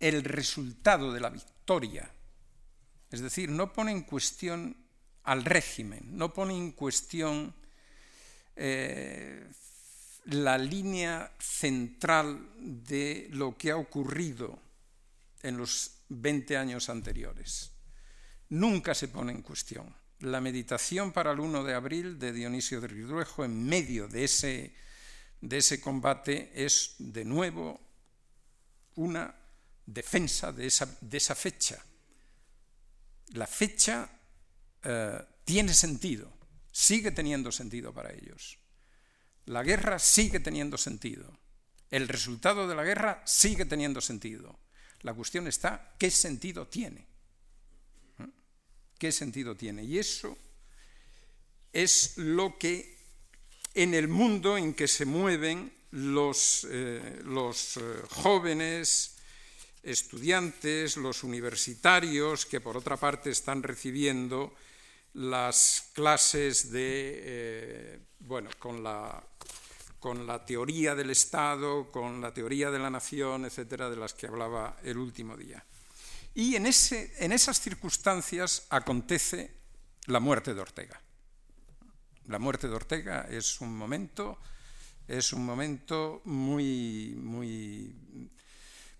[0.00, 2.10] el resultado de la victoria.
[3.10, 4.76] Es decir, no pone en cuestión
[5.24, 7.54] al régimen, no pone en cuestión
[8.56, 9.46] eh,
[10.24, 14.58] la línea central de lo que ha ocurrido
[15.42, 17.72] en los 20 años anteriores.
[18.48, 19.99] Nunca se pone en cuestión.
[20.20, 24.74] La meditación para el 1 de abril de Dionisio de Ridruejo en medio de ese,
[25.40, 27.80] de ese combate es de nuevo
[28.96, 29.34] una
[29.86, 31.82] defensa de esa, de esa fecha.
[33.28, 34.10] La fecha
[34.82, 36.40] eh, tiene sentido
[36.72, 38.58] sigue teniendo sentido para ellos.
[39.46, 41.38] La guerra sigue teniendo sentido.
[41.90, 44.58] El resultado de la guerra sigue teniendo sentido.
[45.00, 47.06] La cuestión está, ¿qué sentido tiene?
[49.00, 49.82] ¿Qué sentido tiene?
[49.82, 50.36] Y eso
[51.72, 52.98] es lo que
[53.72, 59.16] en el mundo en que se mueven los, eh, eh, jóvenes,
[59.82, 64.52] estudiantes, los universitarios, que por otra parte están recibiendo
[65.14, 69.24] las clases de, eh, bueno, con la,
[69.98, 74.26] con la teoría del Estado, con la teoría de la nación, etcétera, de las que
[74.26, 75.64] hablaba el último día.
[76.34, 79.54] Y en, esas circunstancias acontece
[80.06, 81.00] la muerte de Ortega.
[82.26, 84.38] La muerte de Ortega es un momento,
[85.08, 87.94] es un momento muy, muy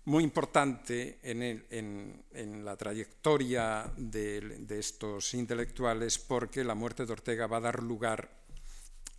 [0.03, 7.61] muy importante en, la trayectoria de, estos intelectuales porque la muerte de Ortega va a
[7.61, 8.29] dar lugar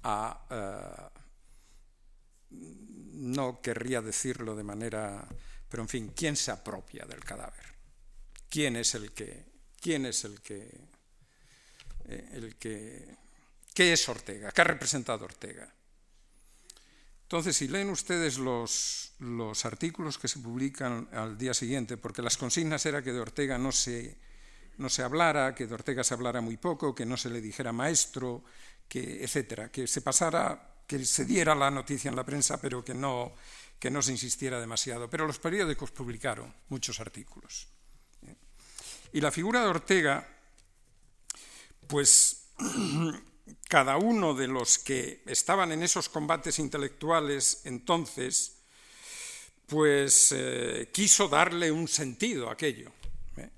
[0.02, 1.20] a, eh,
[2.50, 5.26] no querría decirlo de manera,
[5.68, 7.71] pero en fin, ¿quién se apropia del cadáver?
[8.52, 10.70] ¿Quién es el que quién es el que,
[12.04, 13.16] eh, el que,
[13.74, 15.68] qué es Ortega, qué ha representado Ortega.
[17.24, 22.36] Entonces, si leen ustedes los, los artículos que se publican al día siguiente, porque las
[22.36, 24.16] consignas era que de Ortega no se,
[24.76, 27.72] no se hablara, que de Ortega se hablara muy poco, que no se le dijera
[27.72, 28.44] maestro,
[28.86, 32.94] que, etcétera, que se pasara, que se diera la noticia en la prensa, pero que
[32.94, 33.34] no,
[33.80, 35.08] que no se insistiera demasiado.
[35.08, 37.71] Pero los periódicos publicaron muchos artículos.
[39.12, 40.26] Y la figura de Ortega,
[41.86, 42.48] pues
[43.68, 48.58] cada uno de los que estaban en esos combates intelectuales entonces,
[49.66, 52.92] pues eh, quiso darle un sentido a aquello.
[53.36, 53.50] ¿eh?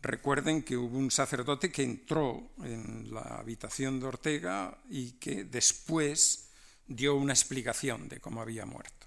[0.00, 6.48] Recuerden que hubo un sacerdote que entró en la habitación de Ortega y que después
[6.86, 9.06] dio una explicación de cómo había muerto.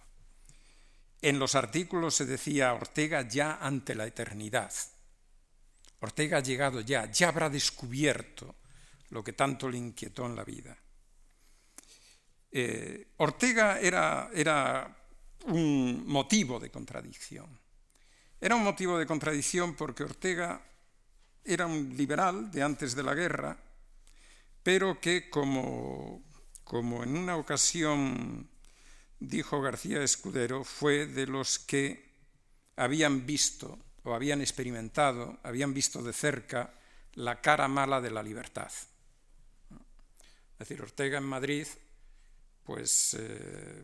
[1.22, 4.72] En los artículos se decía Ortega ya ante la eternidad.
[6.06, 8.56] Ortega ha llegado ya, ya habrá descubierto
[9.10, 10.78] lo que tanto le inquietó en la vida.
[12.52, 14.96] Eh, Ortega era, era
[15.48, 17.50] un motivo de contradicción.
[18.40, 20.62] Era un motivo de contradicción porque Ortega
[21.44, 23.58] era un liberal de antes de la guerra,
[24.62, 26.24] pero que como,
[26.64, 28.48] como en una ocasión
[29.20, 32.06] dijo García Escudero, fue de los que
[32.76, 36.74] habían visto o habían experimentado, habían visto de cerca
[37.16, 38.72] la cara mala de la libertad.
[39.72, 41.68] Es decir, Ortega en Madrid,
[42.64, 43.84] pues eh,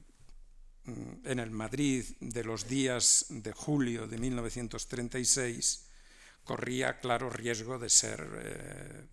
[0.85, 5.87] en el Madrid de los días de julio de 1936,
[6.43, 9.05] corría claro riesgo de ser, eh,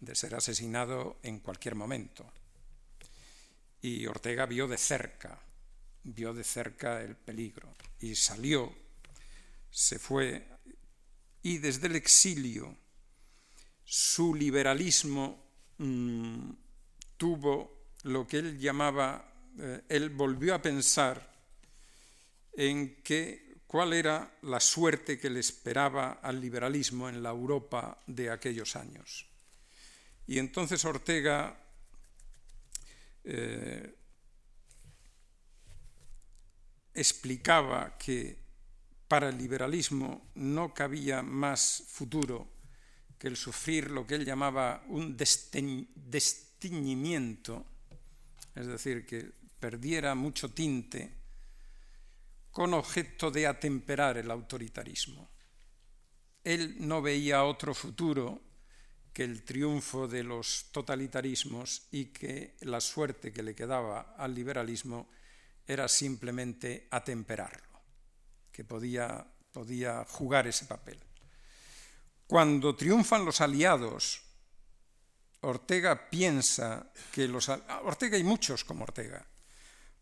[0.00, 2.24] de ser asesinado en cualquier momento.
[3.82, 5.38] Y Ortega vio de cerca,
[6.04, 8.81] vio de cerca el peligro y salió
[9.72, 10.46] se fue
[11.42, 12.76] y desde el exilio
[13.84, 15.42] su liberalismo
[15.78, 16.50] mm,
[17.16, 21.32] tuvo lo que él llamaba, eh, él volvió a pensar
[22.52, 28.30] en que cuál era la suerte que le esperaba al liberalismo en la Europa de
[28.30, 29.26] aquellos años.
[30.26, 31.58] Y entonces Ortega
[33.24, 33.94] eh,
[36.92, 38.41] explicaba que
[39.12, 42.48] para el liberalismo no cabía más futuro
[43.18, 47.66] que el sufrir lo que él llamaba un destiñimiento,
[48.54, 51.12] es decir, que perdiera mucho tinte
[52.50, 55.28] con objeto de atemperar el autoritarismo.
[56.42, 58.40] Él no veía otro futuro
[59.12, 65.10] que el triunfo de los totalitarismos y que la suerte que le quedaba al liberalismo
[65.66, 67.71] era simplemente atemperarlo
[68.52, 70.98] que podía, podía jugar ese papel.
[72.26, 74.22] Cuando triunfan los aliados,
[75.40, 77.48] Ortega piensa que los...
[77.48, 79.26] Ortega y muchos como Ortega,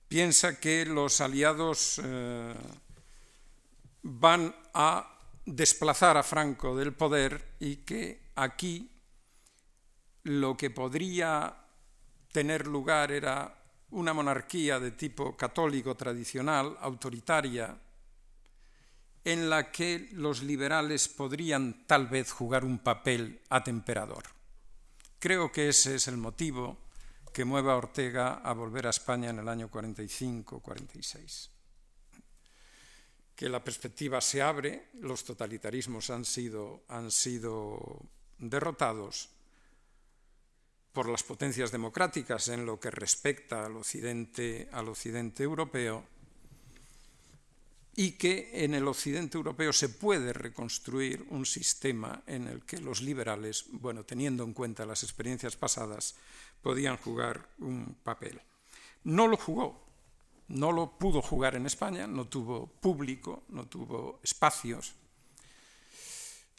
[0.07, 2.55] piensa que los aliados eh,
[4.03, 8.91] van a desplazar a Franco del poder y que aquí
[10.25, 11.57] lo que podría
[12.33, 13.57] tener lugar era
[13.91, 17.77] una monarquía de tipo católico tradicional, autoritaria,
[19.25, 24.25] en la que los liberales podrían tal vez jugar un papel atemperador.
[25.19, 26.79] Creo que ese es el motivo
[27.33, 31.51] que mueve a Ortega a volver a España en el año 45-46.
[33.37, 38.01] Que la perspectiva se abre, los totalitarismos han sido, han sido
[38.39, 39.29] derrotados
[40.93, 46.05] por las potencias democráticas en lo que respecta al occidente, al occidente europeo
[47.97, 53.03] y que en el occidente europeo se puede reconstruir un sistema en el que los
[53.03, 56.15] liberales, bueno, teniendo en cuenta las experiencias pasadas,
[56.63, 58.41] podían jugar un papel.
[59.05, 59.85] No lo jugó,
[60.49, 64.95] no lo pudo jugar en España, no tuvo público, no tuvo espacios.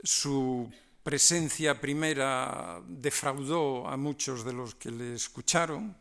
[0.03, 0.69] Su
[1.03, 5.95] presencia primera defraudó a muchos de los que le escucharon,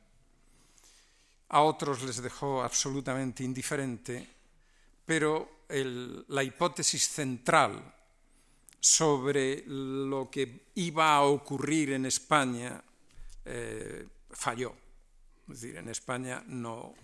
[1.49, 4.40] a otros les dejó absolutamente indiferente
[5.11, 5.67] pero
[6.29, 7.83] la hipótesis central
[8.79, 12.81] sobre lo que iba a ocurrir en España
[13.45, 14.73] eh, falló.
[15.49, 16.95] Es decir, en España no,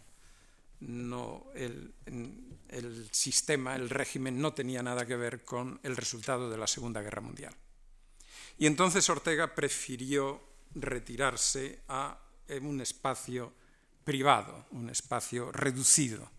[1.56, 1.92] el,
[2.68, 7.02] el, sistema, el régimen no tenía nada que ver con el resultado de la Segunda
[7.02, 7.56] Guerra Mundial.
[8.56, 10.40] Y entonces Ortega prefirió
[10.76, 12.16] retirarse a
[12.62, 13.52] un espacio
[14.04, 16.35] privado, un espacio reducido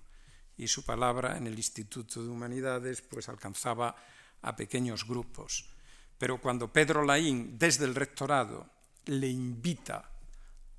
[0.58, 3.96] y su palabra en el Instituto de Humanidades pues alcanzaba
[4.42, 5.70] a pequeños grupos.
[6.18, 8.68] Pero cuando Pedro Laín, desde el rectorado,
[9.06, 10.10] le invita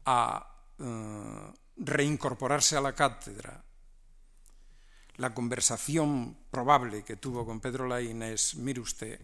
[0.05, 3.62] a eh, reincorporarse a la cátedra,
[5.16, 9.20] la conversación probable que tuvo con Pedro Laín es, mire usted,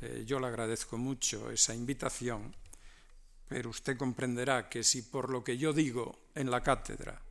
[0.00, 2.54] eh, yo le agradezco mucho esa invitación,
[3.48, 7.22] pero usted comprenderá que si por lo que yo digo en la cátedra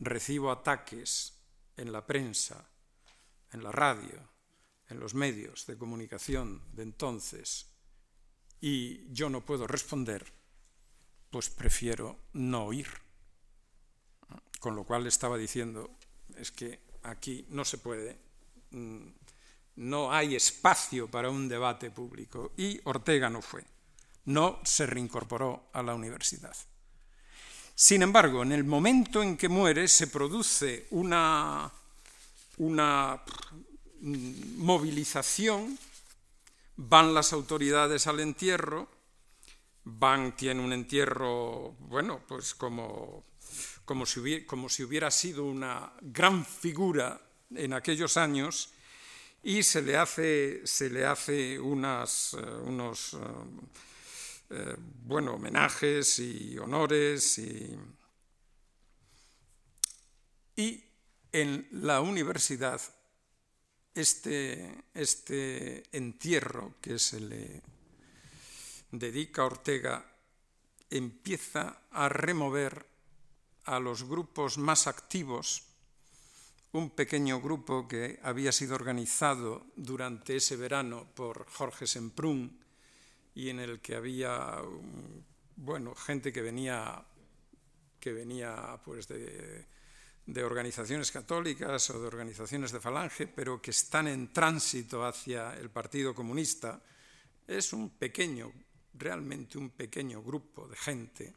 [0.00, 1.37] recibo ataques
[1.78, 2.68] en la prensa,
[3.52, 4.28] en la radio,
[4.88, 7.66] en los medios de comunicación de entonces,
[8.60, 10.24] y yo no puedo responder,
[11.30, 12.88] pues prefiero no oír.
[14.60, 15.96] Con lo cual estaba diciendo,
[16.36, 18.18] es que aquí no se puede,
[18.70, 19.06] mm,
[19.76, 22.52] no hay espacio para un debate público.
[22.56, 23.64] Y Ortega no fue,
[24.24, 26.56] no se reincorporó a la universidad.
[27.80, 31.70] Sin embargo, en el momento en que muere se produce una,
[32.56, 33.22] una
[34.00, 35.78] movilización,
[36.74, 38.88] van las autoridades al entierro,
[39.84, 43.26] van, tiene un entierro, bueno, pues como,
[43.84, 47.20] como, si hubiera, como si hubiera sido una gran figura
[47.54, 48.70] en aquellos años,
[49.44, 53.16] y se le hace, se le hace unas, eh, unos...
[54.50, 57.76] Eh, bueno, homenajes y honores y,
[60.56, 60.84] y
[61.32, 62.80] en la universidad
[63.94, 67.62] este, este entierro que se le
[68.90, 70.04] dedica a Ortega
[70.88, 72.86] empieza a remover
[73.64, 75.64] a los grupos más activos,
[76.72, 82.64] un pequeño grupo que había sido organizado durante ese verano por Jorge Semprún
[83.38, 84.60] y en el que había
[85.54, 87.00] bueno, gente que venía,
[88.00, 89.64] que venía pues de,
[90.26, 95.70] de organizaciones católicas o de organizaciones de falange, pero que están en tránsito hacia el
[95.70, 96.82] Partido Comunista,
[97.46, 98.52] es un pequeño,
[98.94, 101.32] realmente un pequeño grupo de gente,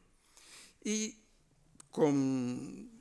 [0.84, 1.16] y
[1.92, 3.00] con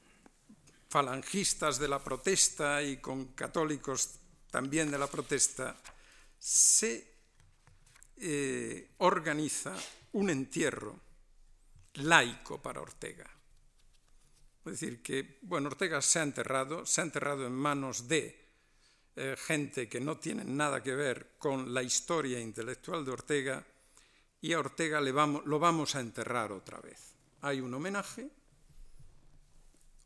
[0.91, 4.19] falangistas de la protesta y con católicos
[4.51, 5.81] también de la protesta,
[6.39, 7.10] se
[8.21, 9.75] eh, organiza
[10.13, 11.01] un entierro
[11.95, 13.29] laico para Ortega.
[14.65, 18.39] Es decir, que bueno, Ortega se ha enterrado, se ha enterrado en manos de
[19.17, 23.67] eh, gente que no tiene nada que ver con la historia intelectual de Ortega
[24.41, 27.15] y a Ortega lo vamos a enterrar otra vez.
[27.41, 28.31] Hay un homenaje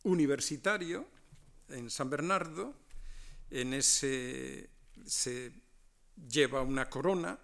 [0.04, 1.06] universitario
[1.68, 2.74] en San Bernardo,
[3.50, 4.70] en ese
[5.04, 5.52] se
[6.28, 7.38] lleva una corona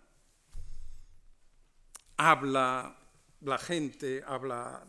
[2.20, 2.94] habla
[3.40, 4.86] la gente, habla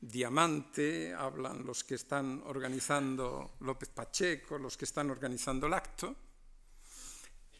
[0.00, 6.16] Diamante, hablan los que están organizando López Pacheco, los que están organizando el acto.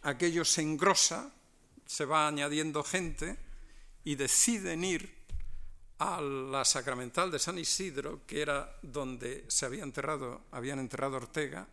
[0.02, 1.32] Aquello se engrosa,
[1.86, 3.38] se va añadiendo gente
[4.02, 5.18] y deciden ir
[5.98, 11.68] a la sacramental de San Isidro, que era donde se había enterrado, habían enterrado Ortega,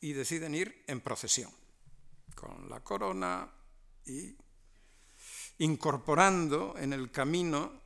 [0.00, 1.50] y deciden ir en procesión,
[2.34, 3.50] con la corona
[4.04, 4.36] y
[5.58, 7.80] incorporando en el camino,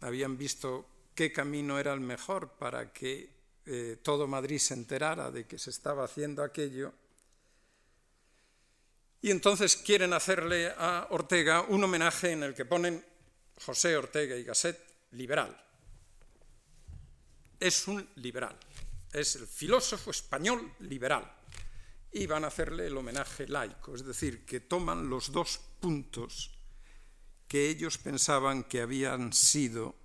[0.00, 5.46] habían visto qué camino era el mejor para que eh, todo Madrid se enterara de
[5.46, 6.94] que se estaba haciendo aquello.
[9.22, 13.04] Y entonces quieren hacerle a Ortega un homenaje en el que ponen
[13.64, 14.78] José Ortega y Gasset
[15.10, 15.54] liberal.
[17.58, 18.58] Es un liberal,
[19.12, 21.30] es el filósofo español liberal.
[22.12, 26.59] Y van a hacerle el homenaje laico, es decir, que toman los dos puntos
[27.50, 29.96] que ellos pensaban que habían sido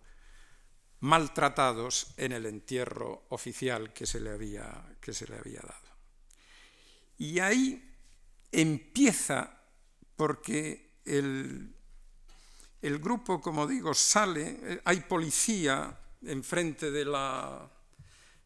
[1.01, 5.95] maltratados en el entierro oficial que se le había, que se le había dado.
[7.19, 7.87] Y ahí
[8.51, 9.61] empieza,
[10.15, 11.71] porque el,
[12.81, 17.69] el grupo, como digo, sale, eh, hay policía enfrente de la,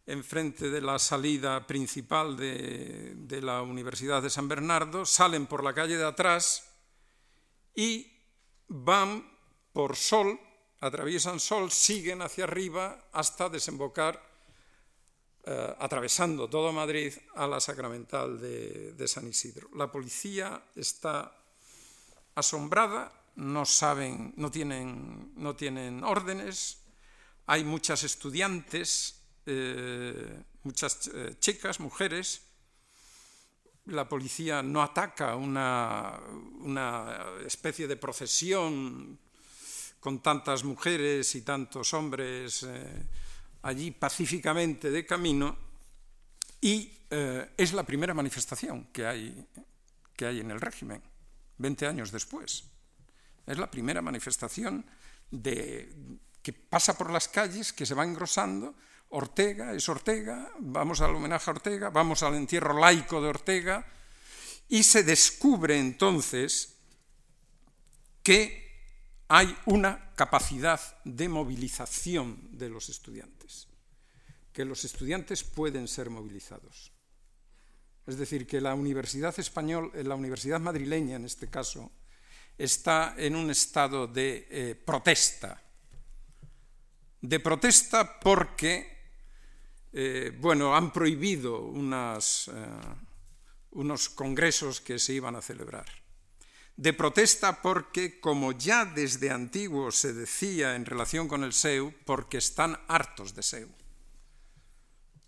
[0.06, 5.95] de la salida principal de, de la Universidad de San Bernardo, salen por la calle
[5.95, 6.70] de atrás
[7.74, 8.18] y
[8.70, 9.26] van
[9.74, 10.39] por Sol,
[10.80, 14.22] atraviesan Sol, siguen hacia arriba hasta desembocar,
[15.43, 19.70] eh, atravesando todo Madrid, a la Sacramental de, San Isidro.
[19.76, 21.36] La policía está
[22.36, 26.80] asombrada, no saben, no tienen, no tienen órdenes,
[27.47, 32.41] hay muchas estudiantes, eh, muchas eh, chicas, mujeres,
[33.90, 36.20] la policía no ataca una,
[37.46, 39.20] especie de procesión
[40.00, 43.06] con tantas mujeres y tantos hombres eh,
[43.64, 45.58] allí pacíficamente de camino,
[46.62, 49.48] Y eh, es la primera manifestación que hay,
[50.16, 51.02] que hay en el régimen,
[51.58, 52.66] 20 años después.
[53.48, 54.86] Es la primera manifestación
[55.32, 55.90] de,
[56.42, 58.76] que pasa por las calles, que se va engrosando.
[59.10, 63.86] Ortega es Ortega, vamos al homenaje a Ortega, vamos al entierro laico de Ortega,
[64.68, 66.76] y se descubre entonces
[68.22, 68.70] que
[69.28, 73.68] hay una capacidad de movilización de los estudiantes,
[74.53, 76.91] que los estudiantes pueden ser movilizados.
[78.05, 81.91] Es decir, que la Universidad Español, la Universidad madrileña en este caso,
[82.57, 85.62] está en un estado de eh, protesta.
[87.22, 88.99] De protesta porque,
[89.92, 92.20] eh, bueno, han prohibido eh,
[93.72, 95.86] unos congresos que se iban a celebrar.
[96.78, 102.38] De protesta porque, como ya desde antiguo se decía en relación con el SEU, porque
[102.38, 103.70] están hartos de SEU.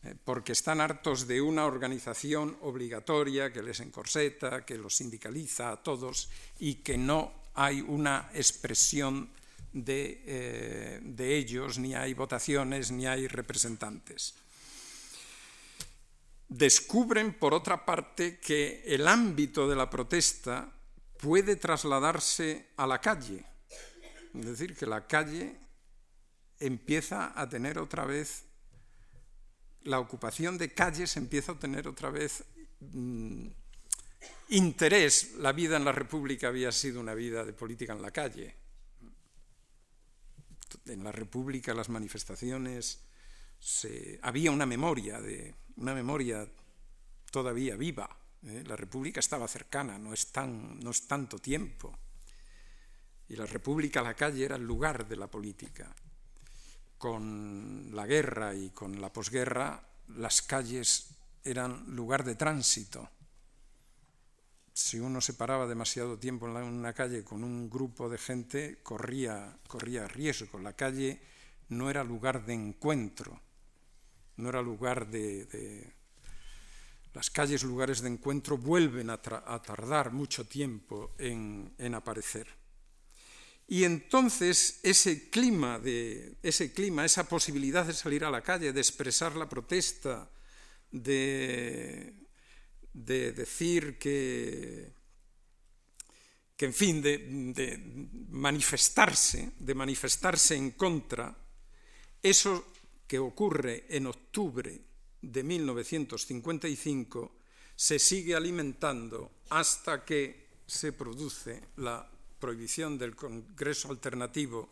[0.03, 5.83] Eh, porque están hartos de una organización obligatoria que les encorseta, que los sindicaliza a
[5.83, 9.29] todos y que no hay una expresión
[9.73, 14.35] de ellos, ni hay votaciones, ni hay representantes.
[16.51, 20.69] Descubren, por otra parte, que el ámbito de la protesta
[21.17, 23.45] puede trasladarse a la calle,
[24.35, 25.55] es decir, que la calle
[26.59, 28.43] empieza a tener otra vez
[29.83, 32.43] la ocupación de calles empieza a tener otra vez
[32.81, 33.47] mm,
[34.49, 35.35] interés.
[35.37, 38.55] La vida en la República había sido una vida de política en la calle.
[40.85, 42.99] En la República las manifestaciones
[44.21, 46.47] había una memoria de una memoria
[47.31, 48.09] todavía viva.
[48.45, 48.63] ¿eh?
[48.65, 51.97] La República estaba cercana, no es, tan, no es tanto tiempo.
[53.29, 55.93] Y la República, la calle, era el lugar de la política
[57.01, 61.07] con la guerra y con la posguerra, las calles
[61.43, 63.09] eran lugar de tránsito.
[64.71, 69.57] Si uno se paraba demasiado tiempo en una calle con un grupo de gente, corría,
[69.67, 70.59] corría riesgo.
[70.59, 71.19] La calle
[71.69, 73.41] no era lugar de encuentro,
[74.41, 75.93] no era lugar de...
[77.13, 82.47] Las calles, lugares de encuentro, vuelven a, tardar mucho tiempo en aparecer.
[83.71, 88.81] Y entonces ese clima, de, ese clima, esa posibilidad de salir a la calle, de
[88.81, 90.29] expresar la protesta,
[90.91, 92.13] de,
[92.91, 94.91] de decir que,
[96.57, 97.79] que, en fin, de,
[98.29, 101.33] manifestarse, de manifestarse en contra,
[102.21, 102.70] eso
[103.11, 104.71] que ocurre en octubre
[105.19, 107.35] de 1955
[107.75, 112.07] se sigue alimentando hasta que se produce la
[112.39, 114.71] prohibición del Congreso Alternativo,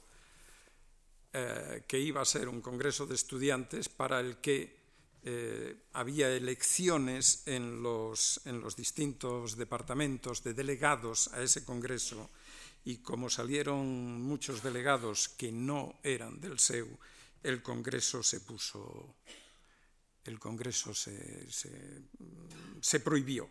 [1.34, 4.72] eh, que iba a ser un Congreso de Estudiantes para el que
[5.22, 12.30] eh, había elecciones en los, en los distintos departamentos de delegados a ese Congreso
[12.86, 16.88] y como salieron muchos delegados que no eran del SEU,
[17.44, 19.16] el Congreso se puso,
[20.26, 21.48] el Congreso se,
[22.82, 23.50] se prohibió.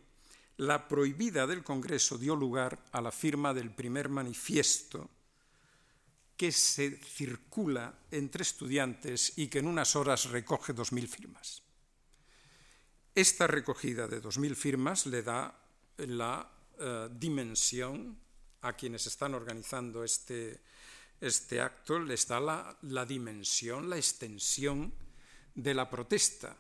[0.59, 5.09] La prohibida del Congreso dio lugar a la firma del primer manifiesto
[6.39, 11.63] que se circula entre estudiantes y que en unas horas recoge 2.000 firmas.
[13.13, 15.61] Esta recogida de 2.000 firmas le da
[15.97, 18.17] la eh, dimensión
[18.61, 20.63] a quienes están organizando este,
[21.21, 24.93] este acto, les da la, dimensión, la extensión
[25.55, 26.57] de la protesta.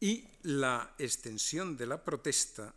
[0.00, 2.74] Y la extensión de la protesta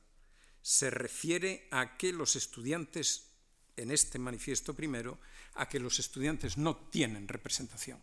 [0.61, 3.30] se refiere a que los estudiantes,
[3.78, 5.20] en este manifiesto primero,
[5.55, 7.99] a que los estudiantes no tienen representación.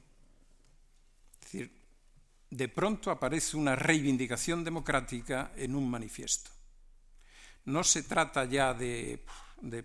[1.34, 1.80] Es decir,
[2.50, 6.50] de pronto aparece una reivindicación democrática en un manifiesto.
[7.66, 9.22] No se trata ya de,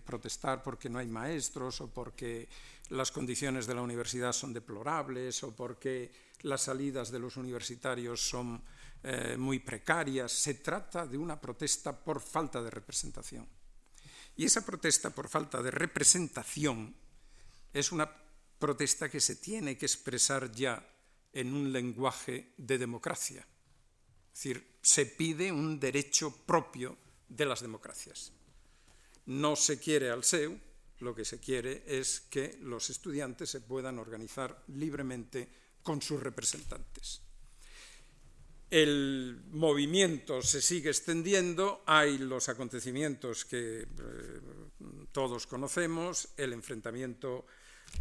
[0.03, 2.47] protestar porque no hay maestros o porque
[2.89, 6.11] las condiciones de la universidad son deplorables o porque
[6.41, 8.63] las salidas de los universitarios son
[9.03, 10.31] eh, muy precarias.
[10.31, 13.47] Se trata de una protesta por falta de representación.
[14.35, 16.95] Y esa protesta por falta de representación
[17.73, 18.09] es una
[18.59, 20.85] protesta que se tiene que expresar ya
[21.33, 23.45] en un lenguaje de democracia.
[24.33, 26.97] Es decir, se pide un derecho propio
[27.29, 28.31] de las democracias.
[29.25, 30.59] No se quiere al SEU,
[30.99, 35.49] lo que se quiere es que los estudiantes se puedan organizar libremente
[35.83, 37.21] con sus representantes.
[38.69, 43.87] El movimiento se sigue extendiendo, hay los acontecimientos que eh,
[45.11, 47.45] todos conocemos, el enfrentamiento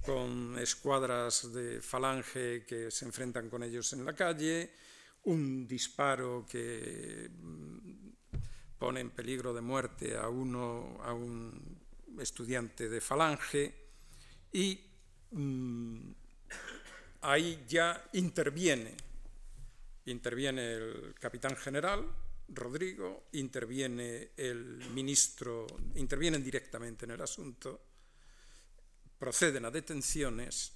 [0.04, 4.72] con escuadras de falange que se enfrentan con ellos en la calle,
[5.24, 8.08] un disparo que mm,
[8.78, 11.73] pone en peligro de muerte a uno, a un
[12.20, 13.74] estudiante de falange,
[14.52, 14.80] y
[15.30, 16.10] mm,
[17.22, 18.96] ahí ya interviene,
[20.06, 22.06] interviene el capitán general,
[22.48, 27.80] Rodrigo, interviene el ministro, intervienen directamente en el asunto,
[29.18, 30.72] proceden a detenciones,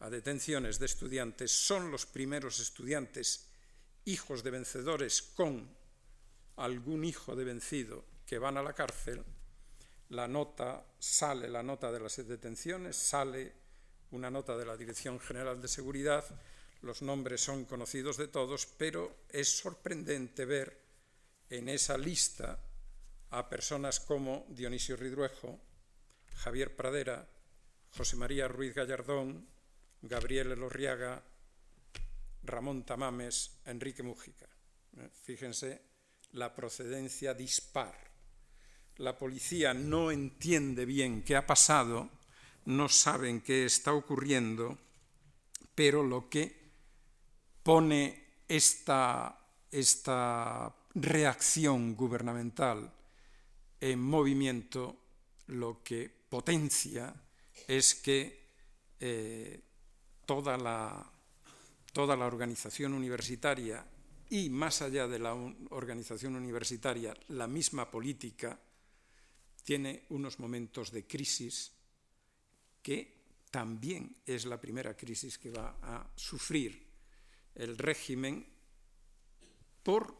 [0.00, 3.48] a detenciones de estudiantes, son los primeros estudiantes
[4.04, 5.68] hijos de vencedores con
[6.56, 9.22] algún hijo de vencido que van a la cárcel,
[10.10, 13.52] la nota sale, la nota de las detenciones, sale
[14.12, 16.24] una nota de la Dirección General de Seguridad,
[16.82, 20.80] los nombres son conocidos de todos, pero es sorprendente ver
[21.50, 22.58] en esa lista
[23.30, 25.58] a personas como Dionisio Ridruejo,
[26.36, 27.26] Javier Pradera,
[27.96, 29.48] José María Ruiz Gallardón,
[30.02, 31.22] Gabriel Elorriaga,
[32.42, 34.46] Ramón Tamames, Enrique Mújica.
[34.96, 35.82] Eh, fíjense
[36.32, 38.05] la procedencia dispar.
[38.98, 42.08] La policía no entiende bien qué ha pasado,
[42.64, 44.78] no saben qué está ocurriendo,
[45.74, 46.56] pero lo que
[47.62, 49.38] pone esta,
[49.70, 52.90] esta reacción gubernamental
[53.80, 54.96] en movimiento
[55.48, 57.14] lo que potencia
[57.68, 58.46] es que
[58.98, 59.60] eh,
[60.24, 61.04] toda, la,
[61.92, 63.84] toda la organización universitaria
[64.30, 65.34] y más allá de la
[65.70, 68.58] organización universitaria, la misma política
[69.66, 71.72] tiene unos momentos de crisis
[72.80, 73.16] que
[73.50, 76.86] también es la primera crisis que va a sufrir
[77.56, 78.46] el régimen
[79.82, 80.14] por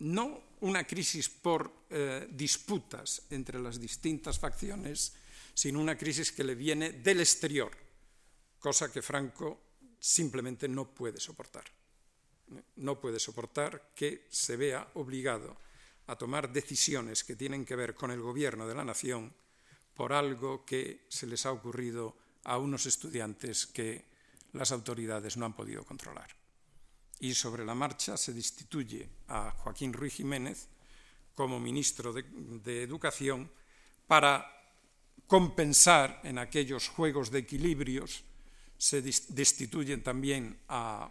[0.00, 5.14] no una crisis por eh, disputas entre las distintas facciones,
[5.54, 7.72] sino una crisis que le viene del exterior,
[8.58, 11.64] cosa que Franco simplemente no puede soportar.
[12.76, 15.56] No puede soportar que se vea obligado
[16.06, 19.32] a tomar decisiones que tienen que ver con el gobierno de la nación
[19.94, 24.04] por algo que se les ha ocurrido a unos estudiantes que
[24.52, 26.28] las autoridades no han podido controlar.
[27.20, 30.68] Y sobre la marcha se destituye a Joaquín Ruiz Jiménez
[31.34, 33.50] como ministro de, Educación
[34.06, 34.46] para
[35.26, 38.24] compensar en aquellos juegos de equilibrios,
[38.76, 41.10] se destituyen también a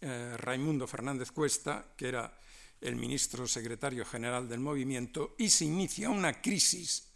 [0.00, 2.38] eh, Raimundo Fernández Cuesta, que era
[2.80, 7.08] el ministro secretario general del movimiento, y se inicia una crisis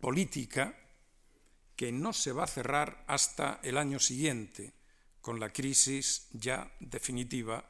[0.00, 0.76] política
[1.76, 4.72] que no se va a cerrar hasta el año siguiente,
[5.20, 7.68] con la crisis ya definitiva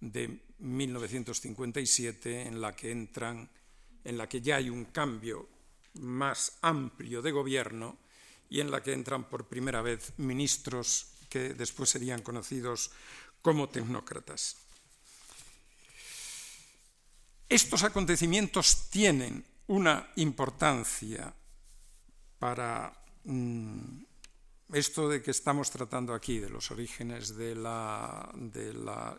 [0.00, 3.48] de 1957 en la que entran
[4.04, 5.48] en la que ya hay un cambio
[5.94, 7.98] más amplio de gobierno
[8.48, 12.90] y en la que entran por primera vez ministros que después serían conocidos
[13.42, 14.56] como tecnócratas.
[17.48, 21.32] Estos acontecimientos tienen una importancia
[22.38, 22.92] para
[23.24, 24.02] mm,
[24.72, 28.28] esto de que estamos tratando aquí, de los orígenes de la,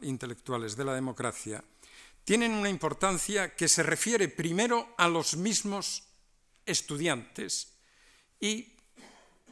[0.01, 1.63] intelectuales de la democracia,
[2.23, 6.03] tienen una importancia que se refiere primero a los mismos
[6.65, 7.73] estudiantes
[8.39, 8.73] y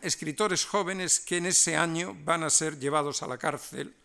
[0.01, 3.95] escritores jóvenes que en ese año van a ser llevados a la cárcel,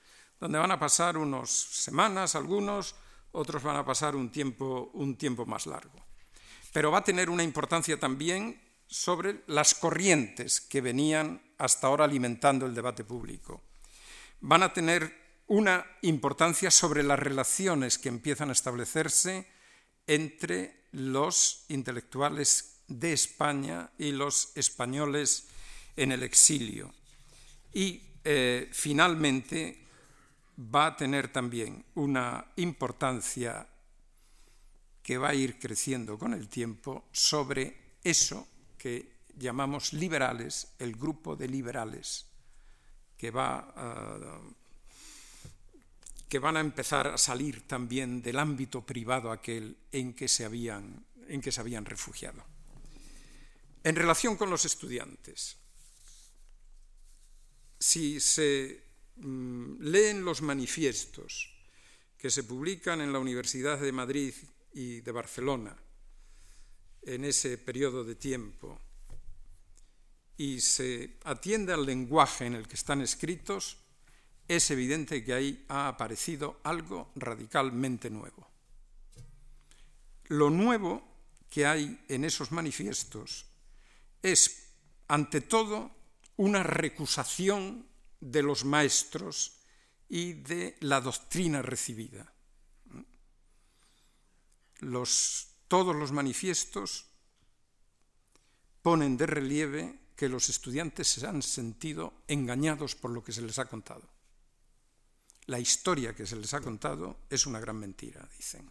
[0.40, 2.94] donde van a pasar unas semanas algunos,
[3.32, 5.98] otros van a pasar un tiempo, un tiempo más largo.
[6.72, 12.66] Pero va a tener una importancia también sobre las corrientes que venían hasta ahora alimentando
[12.66, 13.62] el debate público.
[14.40, 19.46] Van a tener una importancia sobre las relaciones que empiezan a establecerse
[20.06, 25.48] entre los intelectuales de España y los españoles
[25.96, 26.92] en el exilio.
[27.72, 29.81] Y eh, finalmente
[30.58, 33.66] va a tener también una importancia
[35.02, 38.46] que va a ir creciendo con el tiempo sobre eso
[38.78, 42.26] que llamamos liberales, el grupo de liberales,
[43.16, 43.74] que, va,
[46.28, 51.04] que van a empezar a salir también del ámbito privado aquel en que se habían,
[51.28, 52.44] en que se habían refugiado.
[53.84, 55.56] En relación con los estudiantes,
[57.78, 58.91] si se
[59.22, 61.50] leen los manifiestos
[62.18, 64.34] que se publican en la Universidad de Madrid
[64.74, 65.76] y de Barcelona,
[67.02, 68.80] en ese periodo de tiempo
[70.36, 73.76] y se atiende al lenguaje en el que están escritos,
[74.48, 78.48] es evidente que ahí ha aparecido algo radicalmente nuevo.
[80.24, 81.06] Lo nuevo
[81.48, 83.46] que hay en esos manifiestos
[84.22, 84.72] es,
[85.08, 85.90] ante todo,
[86.36, 87.86] una recusación
[88.22, 89.58] de los maestros
[90.08, 92.32] y de la doctrina recibida.
[95.68, 97.06] todos los manifiestos
[98.82, 103.58] ponen de relieve que los estudiantes se han sentido engañados por lo que se les
[103.58, 104.08] ha contado.
[105.46, 108.70] La historia que se les ha contado es una gran mentira, dicen.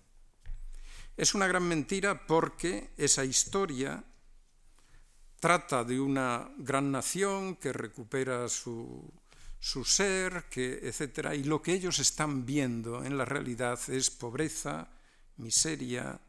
[1.18, 4.04] Es una gran mentira porque esa historia
[5.40, 9.12] trata de una gran nación que recupera su,
[9.62, 11.34] su ser, que, etc.
[11.36, 14.90] Y lo que ellos están viendo en la realidad es pobreza,
[15.38, 16.20] miseria,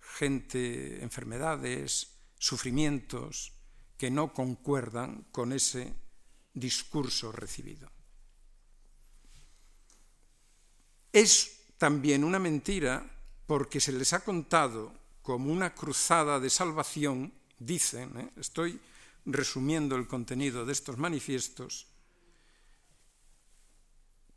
[0.00, 2.08] gente, enfermedades,
[2.38, 3.52] sufrimientos
[3.98, 5.92] que no concuerdan con ese
[6.54, 7.90] discurso recibido.
[11.12, 13.04] Es también una mentira
[13.46, 18.30] porque se les ha contado como una cruzada de salvación, dicen, ¿eh?
[18.36, 18.80] estoy
[19.26, 21.87] resumiendo el contenido de estos manifiestos,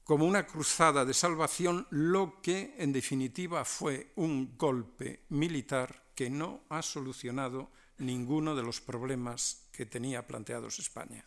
[0.03, 6.63] como una cruzada de salvación, lo que en definitiva fue un golpe militar que no
[6.69, 11.23] ha solucionado ninguno de los problemas que tenía planteados España.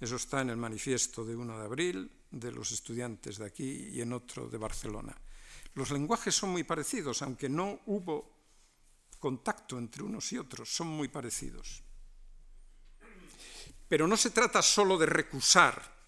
[0.00, 4.00] Eso está en el manifiesto de 1 de abril de los estudiantes de aquí y
[4.00, 5.16] en otro de Barcelona.
[5.74, 8.32] Los lenguajes son muy parecidos, aunque no hubo
[9.18, 11.82] contacto entre unos y otros, son muy parecidos.
[13.88, 16.01] Pero no se trata solo de recusar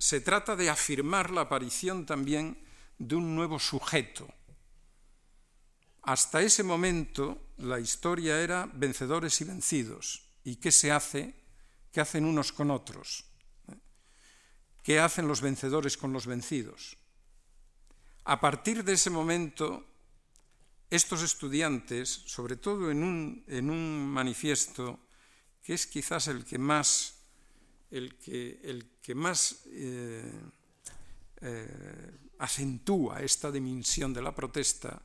[0.00, 2.56] se trata de afirmar la aparición también
[2.98, 4.26] de un nuevo sujeto.
[6.00, 10.22] Hasta ese momento la historia era vencedores y vencidos.
[10.42, 11.34] ¿Y qué se hace?
[11.92, 13.26] ¿Qué hacen unos con otros?
[14.82, 16.96] ¿Qué hacen los vencedores con los vencidos?
[18.24, 19.84] A partir de ese momento,
[20.88, 24.98] estos estudiantes, sobre todo en un, en un manifiesto
[25.62, 27.19] que es quizás el que más
[27.90, 30.32] el que, el que más eh,
[31.40, 35.02] eh, acentúa esta dimensión de la protesta,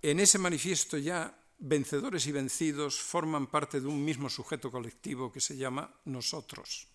[0.00, 5.40] en ese manifiesto ya vencedores y vencidos forman parte de un mismo sujeto colectivo que
[5.40, 6.86] se llama nosotros.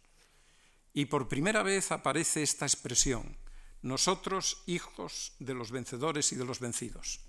[0.93, 3.35] Y por primera vez aparece esta expresión,
[3.81, 7.19] nosotros hijos de los vencedores y de los vencidos.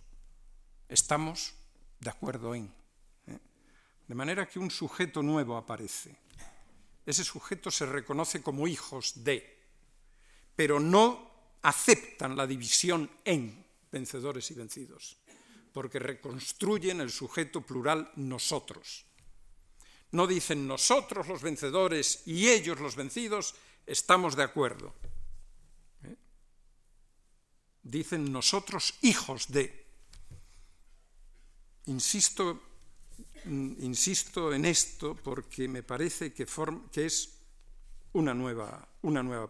[0.88, 1.54] Estamos
[1.98, 2.72] de acuerdo en.
[3.26, 3.38] ¿eh?
[4.06, 6.23] De manera que un sujeto nuevo aparece
[7.06, 9.58] ese sujeto se reconoce como hijos de,
[10.56, 11.30] pero no
[11.62, 15.16] aceptan la división en vencedores y vencidos,
[15.72, 19.04] porque reconstruyen el sujeto plural nosotros.
[20.12, 24.94] No dicen nosotros los vencedores y ellos los vencidos, estamos de acuerdo.
[26.04, 26.16] ¿Eh?
[27.82, 29.84] Dicen nosotros hijos de.
[31.86, 32.62] Insisto
[33.46, 36.46] insisto en esto porque me parece que,
[36.94, 37.30] es
[38.12, 38.88] una nueva,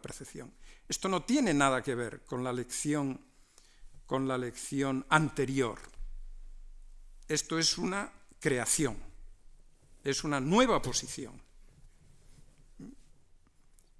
[0.02, 0.52] percepción.
[0.88, 3.18] Esto no tiene nada que ver con la lección
[5.08, 5.78] anterior.
[7.28, 8.96] Esto es una creación,
[10.02, 11.40] es una nueva posición.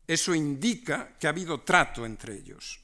[0.07, 2.81] Eso indica que ha habido trato entre ellos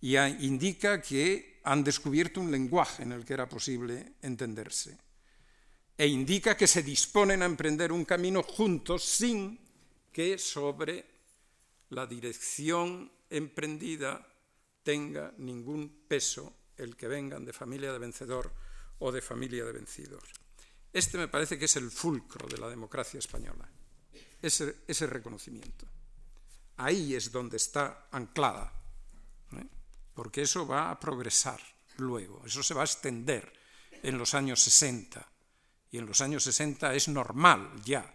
[0.00, 5.05] y indica que han descubierto un lenguaje en el que era posible entenderse
[5.96, 9.58] e indica que se disponen a emprender un camino juntos sin
[10.12, 11.04] que sobre
[11.90, 14.20] la dirección emprendida
[14.82, 18.52] tenga ningún peso el que vengan de familia de vencedor
[18.98, 20.22] o de familia de vencidos.
[20.92, 23.68] Este me parece que es el fulcro de la democracia española,
[24.40, 25.86] ese, reconocimiento.
[26.76, 28.72] Ahí es donde está anclada,
[29.52, 29.66] ¿eh?
[30.14, 31.60] porque eso va a progresar
[31.96, 33.50] luego, eso se va a extender
[34.02, 35.35] en los años 60
[35.98, 38.12] en los años 60 es normal ya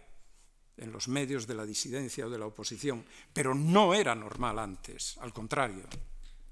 [0.76, 5.16] en los medios de la disidencia o de la oposición, pero no era normal antes,
[5.18, 5.84] al contrario.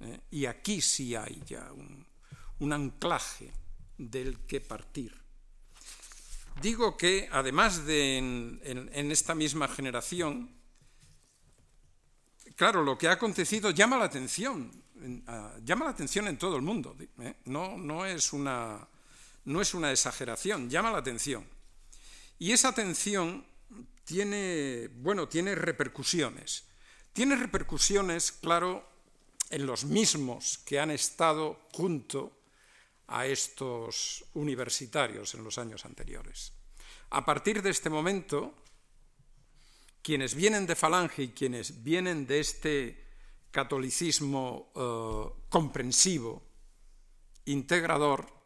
[0.01, 0.20] ¿eh?
[0.31, 2.07] Y aquí sí hay ya un,
[2.72, 3.51] anclaje
[3.97, 5.16] del que partir.
[6.61, 10.55] Digo que además de en, esta misma generación,
[12.55, 14.70] claro, lo que ha acontecido llama la atención,
[15.64, 16.97] llama la atención en todo el mundo.
[17.18, 17.37] ¿eh?
[17.47, 18.87] No, no es una
[19.45, 21.47] no es una exageración, llama la atención.
[22.38, 23.47] Y esa atención
[24.05, 26.64] tiene, bueno, tiene repercusiones.
[27.12, 28.88] Tiene repercusiones, claro,
[29.51, 32.41] en los mismos que han estado junto
[33.09, 36.53] a estos universitarios en los años anteriores.
[37.11, 38.55] A partir de este momento,
[40.03, 43.07] quienes vienen de Falange y quienes vienen de este
[43.51, 46.43] catolicismo eh, comprensivo,
[47.47, 48.39] integrador,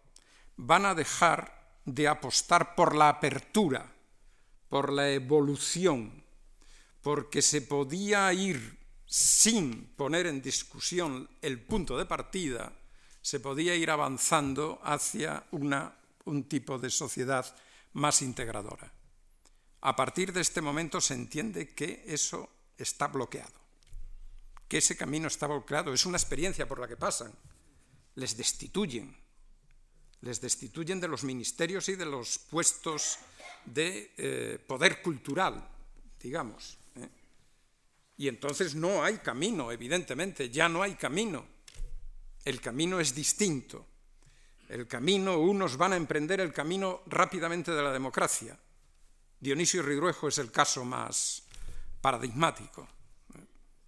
[0.57, 3.92] van a dejar de apostar por la apertura,
[4.68, 6.24] por la evolución,
[7.02, 12.72] porque se podía ir sin poner en discusión el punto de partida,
[13.20, 17.55] se podía ir avanzando hacia un tipo de sociedad
[17.92, 18.92] más integradora.
[19.82, 23.61] A partir de este momento se entiende que eso está bloqueado,
[24.66, 27.32] que ese camino está bloqueado, es una experiencia por la que pasan,
[28.14, 29.16] les destituyen,
[30.24, 33.18] les destituyen de los ministerios y de los puestos
[33.66, 35.68] de eh, poder cultural,
[36.18, 36.78] digamos.
[36.96, 37.08] ¿eh?
[38.16, 41.44] Y entonces no hay camino, evidentemente, ya no hay camino.
[42.42, 43.86] El camino es distinto.
[44.70, 48.58] El camino, unos van a emprender el camino rápidamente de la democracia.
[49.38, 51.42] Dionisio Ridruejo es el caso más
[52.00, 52.88] paradigmático.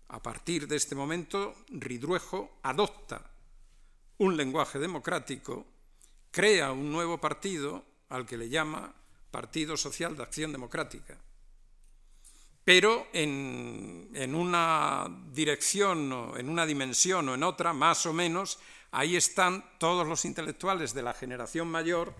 [0.09, 3.31] A partir de este momento, Ridruejo adopta
[4.19, 5.76] un lenguaje democrático
[6.37, 8.95] crea un nuevo partido al que le llama
[9.31, 11.19] Partido Social de Acción Democrática.
[12.63, 18.59] Pero en, una dirección, en una dimensión o en otra, más o menos,
[18.91, 22.15] ahí están todos los intelectuales de la generación mayor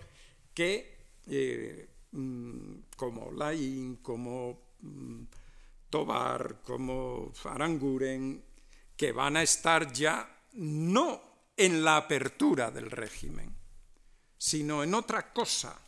[0.55, 0.97] que,
[1.27, 5.25] eh, mm, como Lain, como mm,
[5.91, 8.43] Tobar, como Aranguren,
[8.95, 11.21] que van a estar ya no
[11.55, 13.56] en la apertura del régimen,
[14.37, 15.79] sino en otra cosa,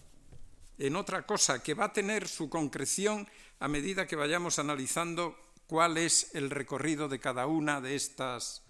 [0.77, 3.27] en otra cosa que va a tener su concreción
[3.59, 5.37] a medida que vayamos analizando
[5.67, 8.63] cuál es el recorrido de cada una de estas,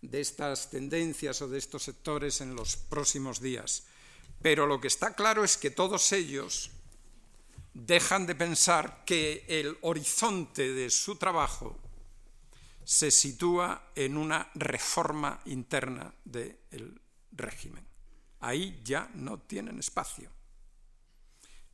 [0.00, 3.84] de estas tendencias o de estos sectores en los próximos días.
[4.40, 6.70] Pero lo que está claro es que todos ellos
[7.74, 11.76] dejan de pensar que el horizonte de su trabajo
[12.84, 17.00] se sitúa en una reforma interna del
[17.32, 17.93] régimen
[18.44, 20.30] ahí ya no tienen espacio.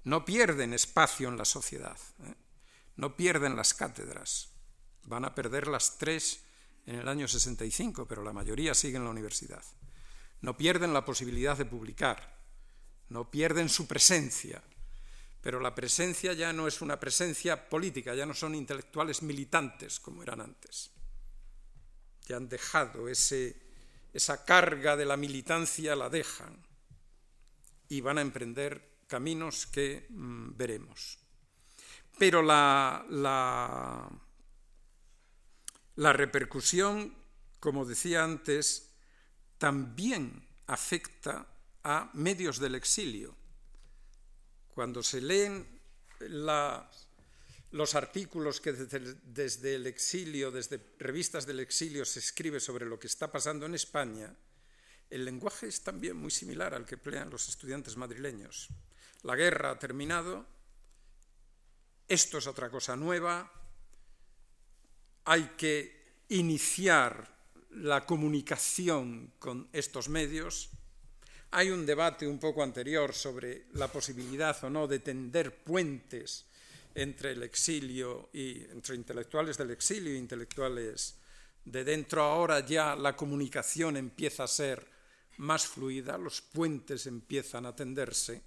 [0.05, 2.35] No pierden espacio en la sociedad, ¿eh?
[2.97, 4.51] no pierden las cátedras.
[5.03, 6.45] Van a perder las tres
[6.87, 9.62] en el año 65, pero la mayoría sigue en la universidad.
[10.41, 12.39] No pierden la posibilidad de publicar,
[13.09, 14.62] no pierden su presencia,
[15.43, 20.23] pero la presencia ya no es una presencia política, ya no son intelectuales militantes como
[20.23, 20.91] eran antes.
[22.27, 23.70] Ya han dejado ese
[24.12, 26.66] esa carga de la militancia la dejan
[27.88, 31.18] y van a emprender caminos que mm, veremos.
[32.18, 33.04] Pero la,
[35.96, 37.14] la, repercusión,
[37.58, 38.92] como decía antes,
[39.58, 41.46] también afecta
[41.82, 43.34] a medios del exilio.
[44.68, 45.80] Cuando se leen
[46.20, 46.90] la,
[47.73, 53.07] los artículos que desde, el exilio, desde revistas del exilio se escribe sobre lo que
[53.07, 54.35] está pasando en España,
[55.09, 58.68] el lenguaje es también muy similar al que emplean los estudiantes madrileños.
[59.23, 60.47] La guerra ha terminado,
[62.09, 63.53] esto es otra cosa nueva,
[65.25, 67.39] hay que iniciar
[67.71, 70.71] la comunicación con estos medios.
[71.53, 76.49] Hay un debate un poco anterior sobre la posibilidad o no de tender puentes
[76.95, 81.16] entre el exilio y entre intelectuales del exilio e intelectuales
[81.64, 82.22] de dentro.
[82.22, 84.86] Ahora ya la comunicación empieza a ser
[85.38, 88.43] más fluida, los puentes empiezan a tenderse,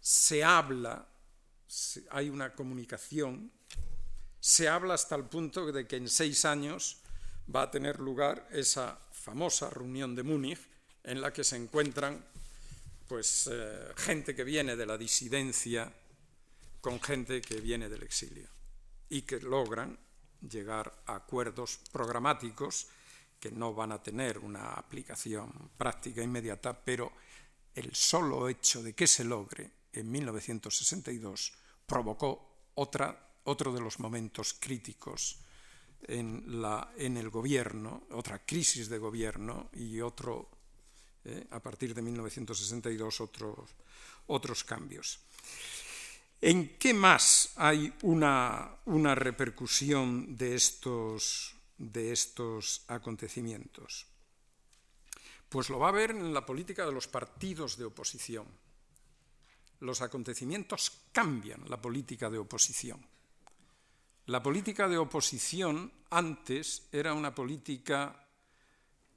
[0.00, 1.08] se habla,
[2.10, 3.52] hay una comunicación,
[4.40, 6.98] se habla hasta el punto de que en seis años
[7.54, 10.58] va a tener lugar esa famosa reunión de Múnich
[11.02, 12.24] en la que se encuentran
[13.08, 15.92] pues, eh, gente que viene de la disidencia
[16.84, 18.46] con gente que viene del exilio
[19.08, 19.98] y que logran
[20.42, 22.88] llegar a acuerdos programáticos
[23.40, 27.10] que no van a tener una aplicación práctica inmediata, pero
[27.74, 31.54] el solo hecho de que se logre en 1962
[31.86, 35.38] provocó otra, otro de los momentos críticos
[36.02, 40.50] en, la, en el gobierno, otra crisis de gobierno y otro,
[41.24, 43.70] eh, a partir de 1962, otros,
[44.26, 45.23] otros cambios.
[46.46, 48.76] ¿En qué más hay una,
[49.14, 54.04] repercusión de estos, de estos acontecimientos?
[55.48, 58.44] Pues lo va a ver en la política de los partidos de oposición.
[59.80, 63.00] Los acontecimientos cambian la política de oposición.
[64.26, 68.28] La política de oposición antes era una política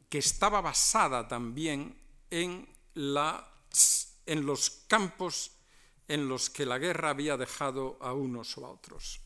[0.07, 1.93] que estaba basada también
[2.31, 5.56] en, en los campos
[6.07, 9.21] en los que la guerra había dejado a unos o a otros.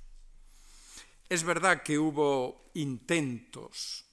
[1.29, 4.05] Es verdad que hubo intentos,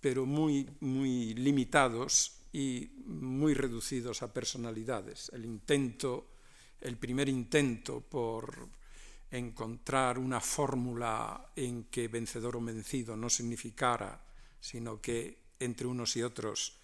[0.00, 5.30] pero muy, muy limitados y muy reducidos a personalidades.
[5.32, 6.26] El intento,
[6.80, 8.68] el primer intento por
[9.30, 14.20] encontrar una fórmula en que vencedor o vencido no significara,
[14.60, 16.83] sino que entre unos y otros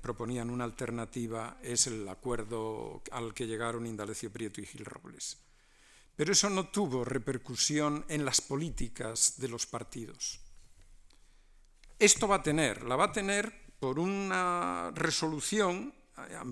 [0.00, 5.38] proponían una alternativa, es el acuerdo al que llegaron Indalecio Prieto y Gil Robles.
[6.16, 10.40] Pero eso no tuvo repercusión en las políticas de los partidos.
[11.98, 15.94] Esto va a tener, la va a tener por una resolución,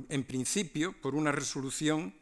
[0.08, 2.14] en principio, por una resolución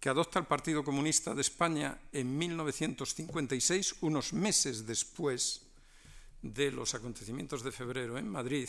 [0.00, 5.62] que adopta el Partido Comunista de España en 1956, unos meses después
[6.42, 8.68] de los acontecimientos de febrero en Madrid,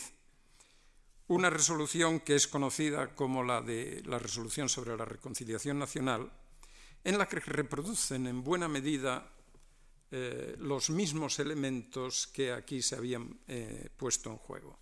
[1.28, 6.30] una resolución que es conocida como la de la resolución sobre la reconciliación nacional,
[7.04, 9.30] en la que reproducen en buena medida
[10.10, 14.78] eh, los mismos elementos que aquí se habían eh, puesto en juego.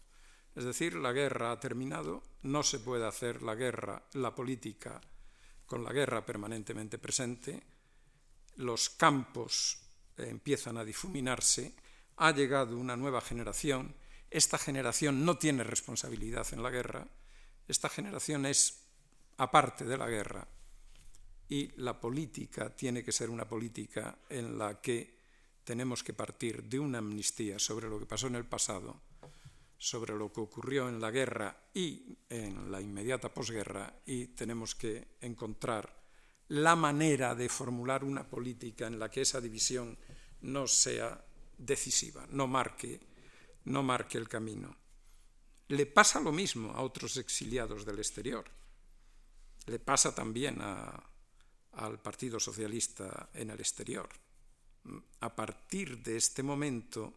[0.55, 5.01] Es decir, la guerra ha terminado, no se puede hacer la guerra, la política,
[5.67, 7.61] con la guerra permanentemente presente,
[8.57, 9.83] los campos
[10.17, 11.75] eh, empiezan a difuminarse,
[12.19, 13.95] ha llegado una nueva generación,
[14.37, 17.09] esta generación no tiene responsabilidad en la guerra,
[17.67, 18.83] esta generación es
[19.39, 20.47] aparte de la guerra
[21.49, 25.17] y la política tiene que ser una política en la que
[25.65, 29.01] tenemos que partir de una amnistía sobre lo que pasó en el pasado,
[29.79, 35.17] sobre lo que ocurrió en la guerra y en la inmediata posguerra y tenemos que
[35.23, 35.97] encontrar
[36.49, 39.97] la manera de formular una política en la que esa división
[40.43, 41.25] no sea
[41.57, 43.16] decisiva, no marque,
[43.67, 44.75] no marque el camino.
[45.69, 48.45] Le pasa lo mismo a otros exiliados del exterior.
[49.67, 54.09] Le pasa también al Partido Socialista en el exterior.
[55.21, 57.15] A partir de este momento,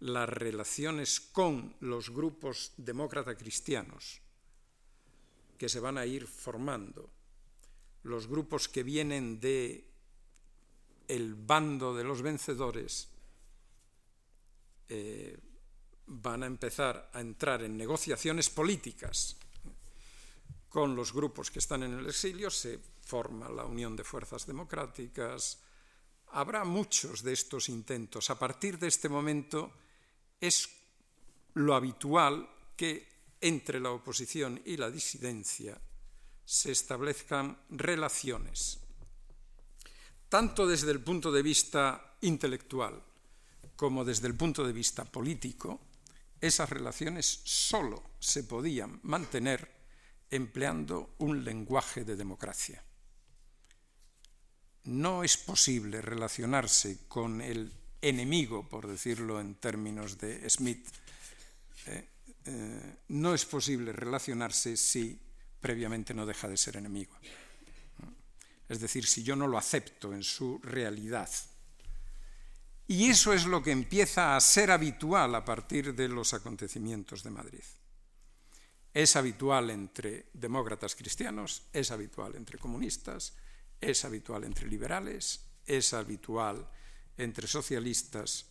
[0.00, 4.20] las relaciones con los grupos demócrata cristianos
[5.56, 7.08] que se van a ir formando,
[8.02, 9.84] los grupos que vienen de
[11.08, 13.08] el bando de los vencedores,
[14.88, 15.38] eh,
[16.06, 19.36] van a empezar a entrar en negociaciones políticas
[20.68, 25.58] con los grupos que están en el exilio, se forma la Unión de Fuerzas Democráticas.
[26.32, 28.28] Habrá muchos de estos intentos.
[28.30, 29.72] A partir de este momento
[30.40, 30.68] es
[31.54, 33.08] lo habitual que
[33.40, 35.80] entre la oposición y la disidencia
[36.44, 38.78] se establezcan relaciones,
[40.28, 43.02] tanto desde el punto de vista intelectual
[43.74, 45.80] como desde el punto de vista político,
[46.40, 49.70] esas relaciones sólo se podían mantener
[50.30, 52.82] empleando un lenguaje de democracia.
[54.84, 60.86] No es posible relacionarse con el enemigo, por decirlo en términos de Smith.
[61.86, 62.08] Eh,
[62.44, 65.18] eh, no es posible relacionarse si
[65.60, 67.16] previamente no deja de ser enemigo.
[68.68, 71.28] Es decir, si yo no lo acepto en su realidad
[72.88, 77.30] y eso es lo que empieza a ser habitual a partir de los acontecimientos de
[77.30, 77.64] Madrid.
[78.94, 83.34] Es habitual entre demócratas cristianos, es habitual entre comunistas,
[83.80, 86.66] es habitual entre liberales, es habitual
[87.16, 88.46] entre socialistas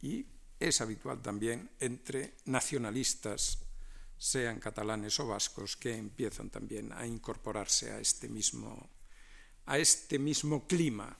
[0.00, 0.26] y
[0.58, 3.58] es habitual también entre nacionalistas,
[4.16, 8.88] sean catalanes o vascos, que empiezan también a incorporarse a este mismo,
[9.66, 11.16] a este mismo clima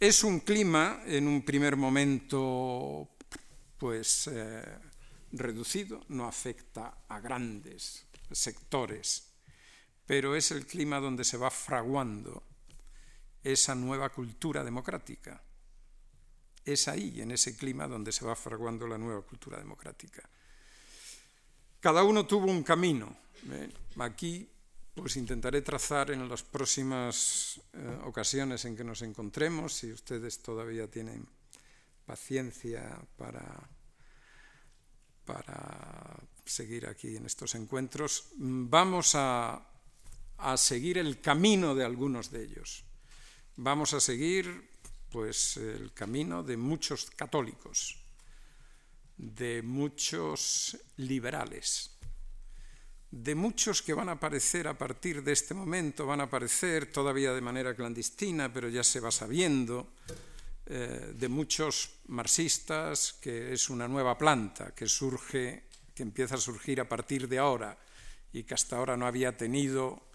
[0.00, 3.06] es un clima, en un primer momento,
[3.76, 4.64] pues eh,
[5.32, 9.28] reducido, no afecta a grandes sectores,
[10.06, 12.42] pero es el clima donde se va fraguando
[13.44, 15.42] esa nueva cultura democrática.
[16.64, 20.26] Es ahí, en ese clima, donde se va fraguando la nueva cultura democrática.
[21.78, 23.16] Cada uno tuvo un camino.
[23.50, 23.70] ¿eh?
[23.98, 24.48] Aquí
[25.00, 30.90] pues intentaré trazar en las próximas eh, ocasiones en que nos encontremos, si ustedes todavía
[30.90, 31.26] tienen
[32.04, 33.66] paciencia para,
[35.24, 39.66] para seguir aquí en estos encuentros, vamos a,
[40.36, 42.84] a seguir el camino de algunos de ellos.
[43.56, 44.68] Vamos a seguir
[45.10, 47.96] pues el camino de muchos católicos,
[49.16, 51.96] de muchos liberales,
[53.10, 57.32] de muchos que van a aparecer a partir de este momento, van a aparecer todavía
[57.34, 59.94] de manera clandestina, pero ya se va sabiendo,
[60.66, 66.80] eh, de muchos marxistas, que es una nueva planta que surge, que empieza a surgir
[66.80, 67.76] a partir de ahora
[68.32, 70.10] y que hasta ahora no había tenido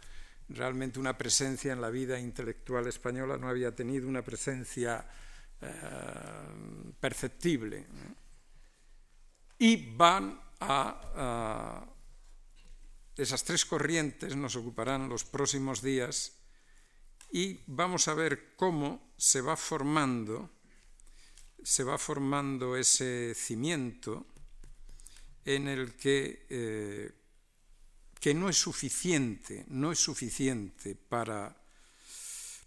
[0.47, 5.05] realmente una presencia en la vida intelectual española, no había tenido una presencia
[5.59, 5.67] eh,
[6.97, 7.85] perceptible.
[9.59, 11.85] Y van a
[13.17, 16.33] esas tres corrientes nos ocuparán los próximos días
[17.31, 20.49] y vamos a ver cómo se va formando,
[21.63, 24.25] se va formando ese cimiento
[25.45, 27.11] en el que, eh,
[28.19, 31.55] que no es suficiente, no es suficiente para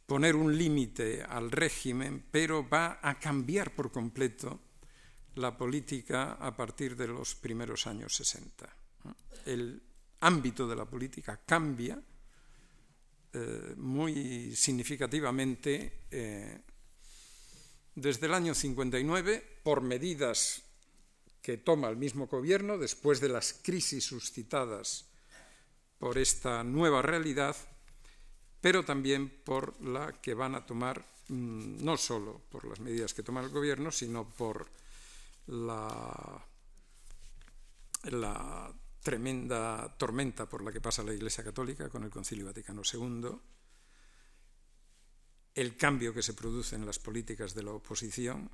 [0.07, 4.61] poner un límite al régimen, pero va a cambiar por completo
[5.35, 8.75] la política a partir de los primeros años 60.
[9.45, 9.88] El
[10.21, 12.01] ámbito de la política cambia
[13.33, 16.61] eh, muy significativamente eh,
[17.95, 20.63] desde el año 59 por medidas
[21.43, 25.07] que toma el mismo gobierno después de las crisis suscitadas
[25.99, 27.57] por esta nueva realidad,
[28.61, 33.23] pero también por la que van a tomar, mm, no solo por las medidas que
[33.23, 34.69] toma el gobierno, sino por
[35.47, 36.45] la,
[38.05, 43.29] la tremenda tormenta por la que pasa la Iglesia Católica con el Concilio Vaticano II,
[45.55, 48.51] el cambio que se produce en las políticas de la oposición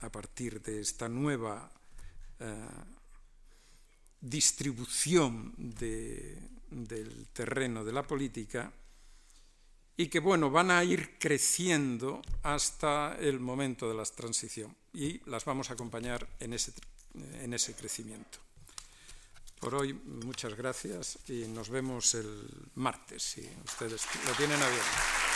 [0.00, 1.70] a partir de esta nueva
[2.40, 2.56] eh,
[4.20, 8.72] distribución del terreno de la política
[9.96, 15.44] y que bueno, van a ir creciendo hasta el momento de la transición y las
[15.44, 16.72] vamos a acompañar en ese,
[17.14, 18.38] en ese crecimiento.
[19.62, 25.31] Por hoy, muchas gracias y nos vemos el martes, si ustedes lo tienen abierto.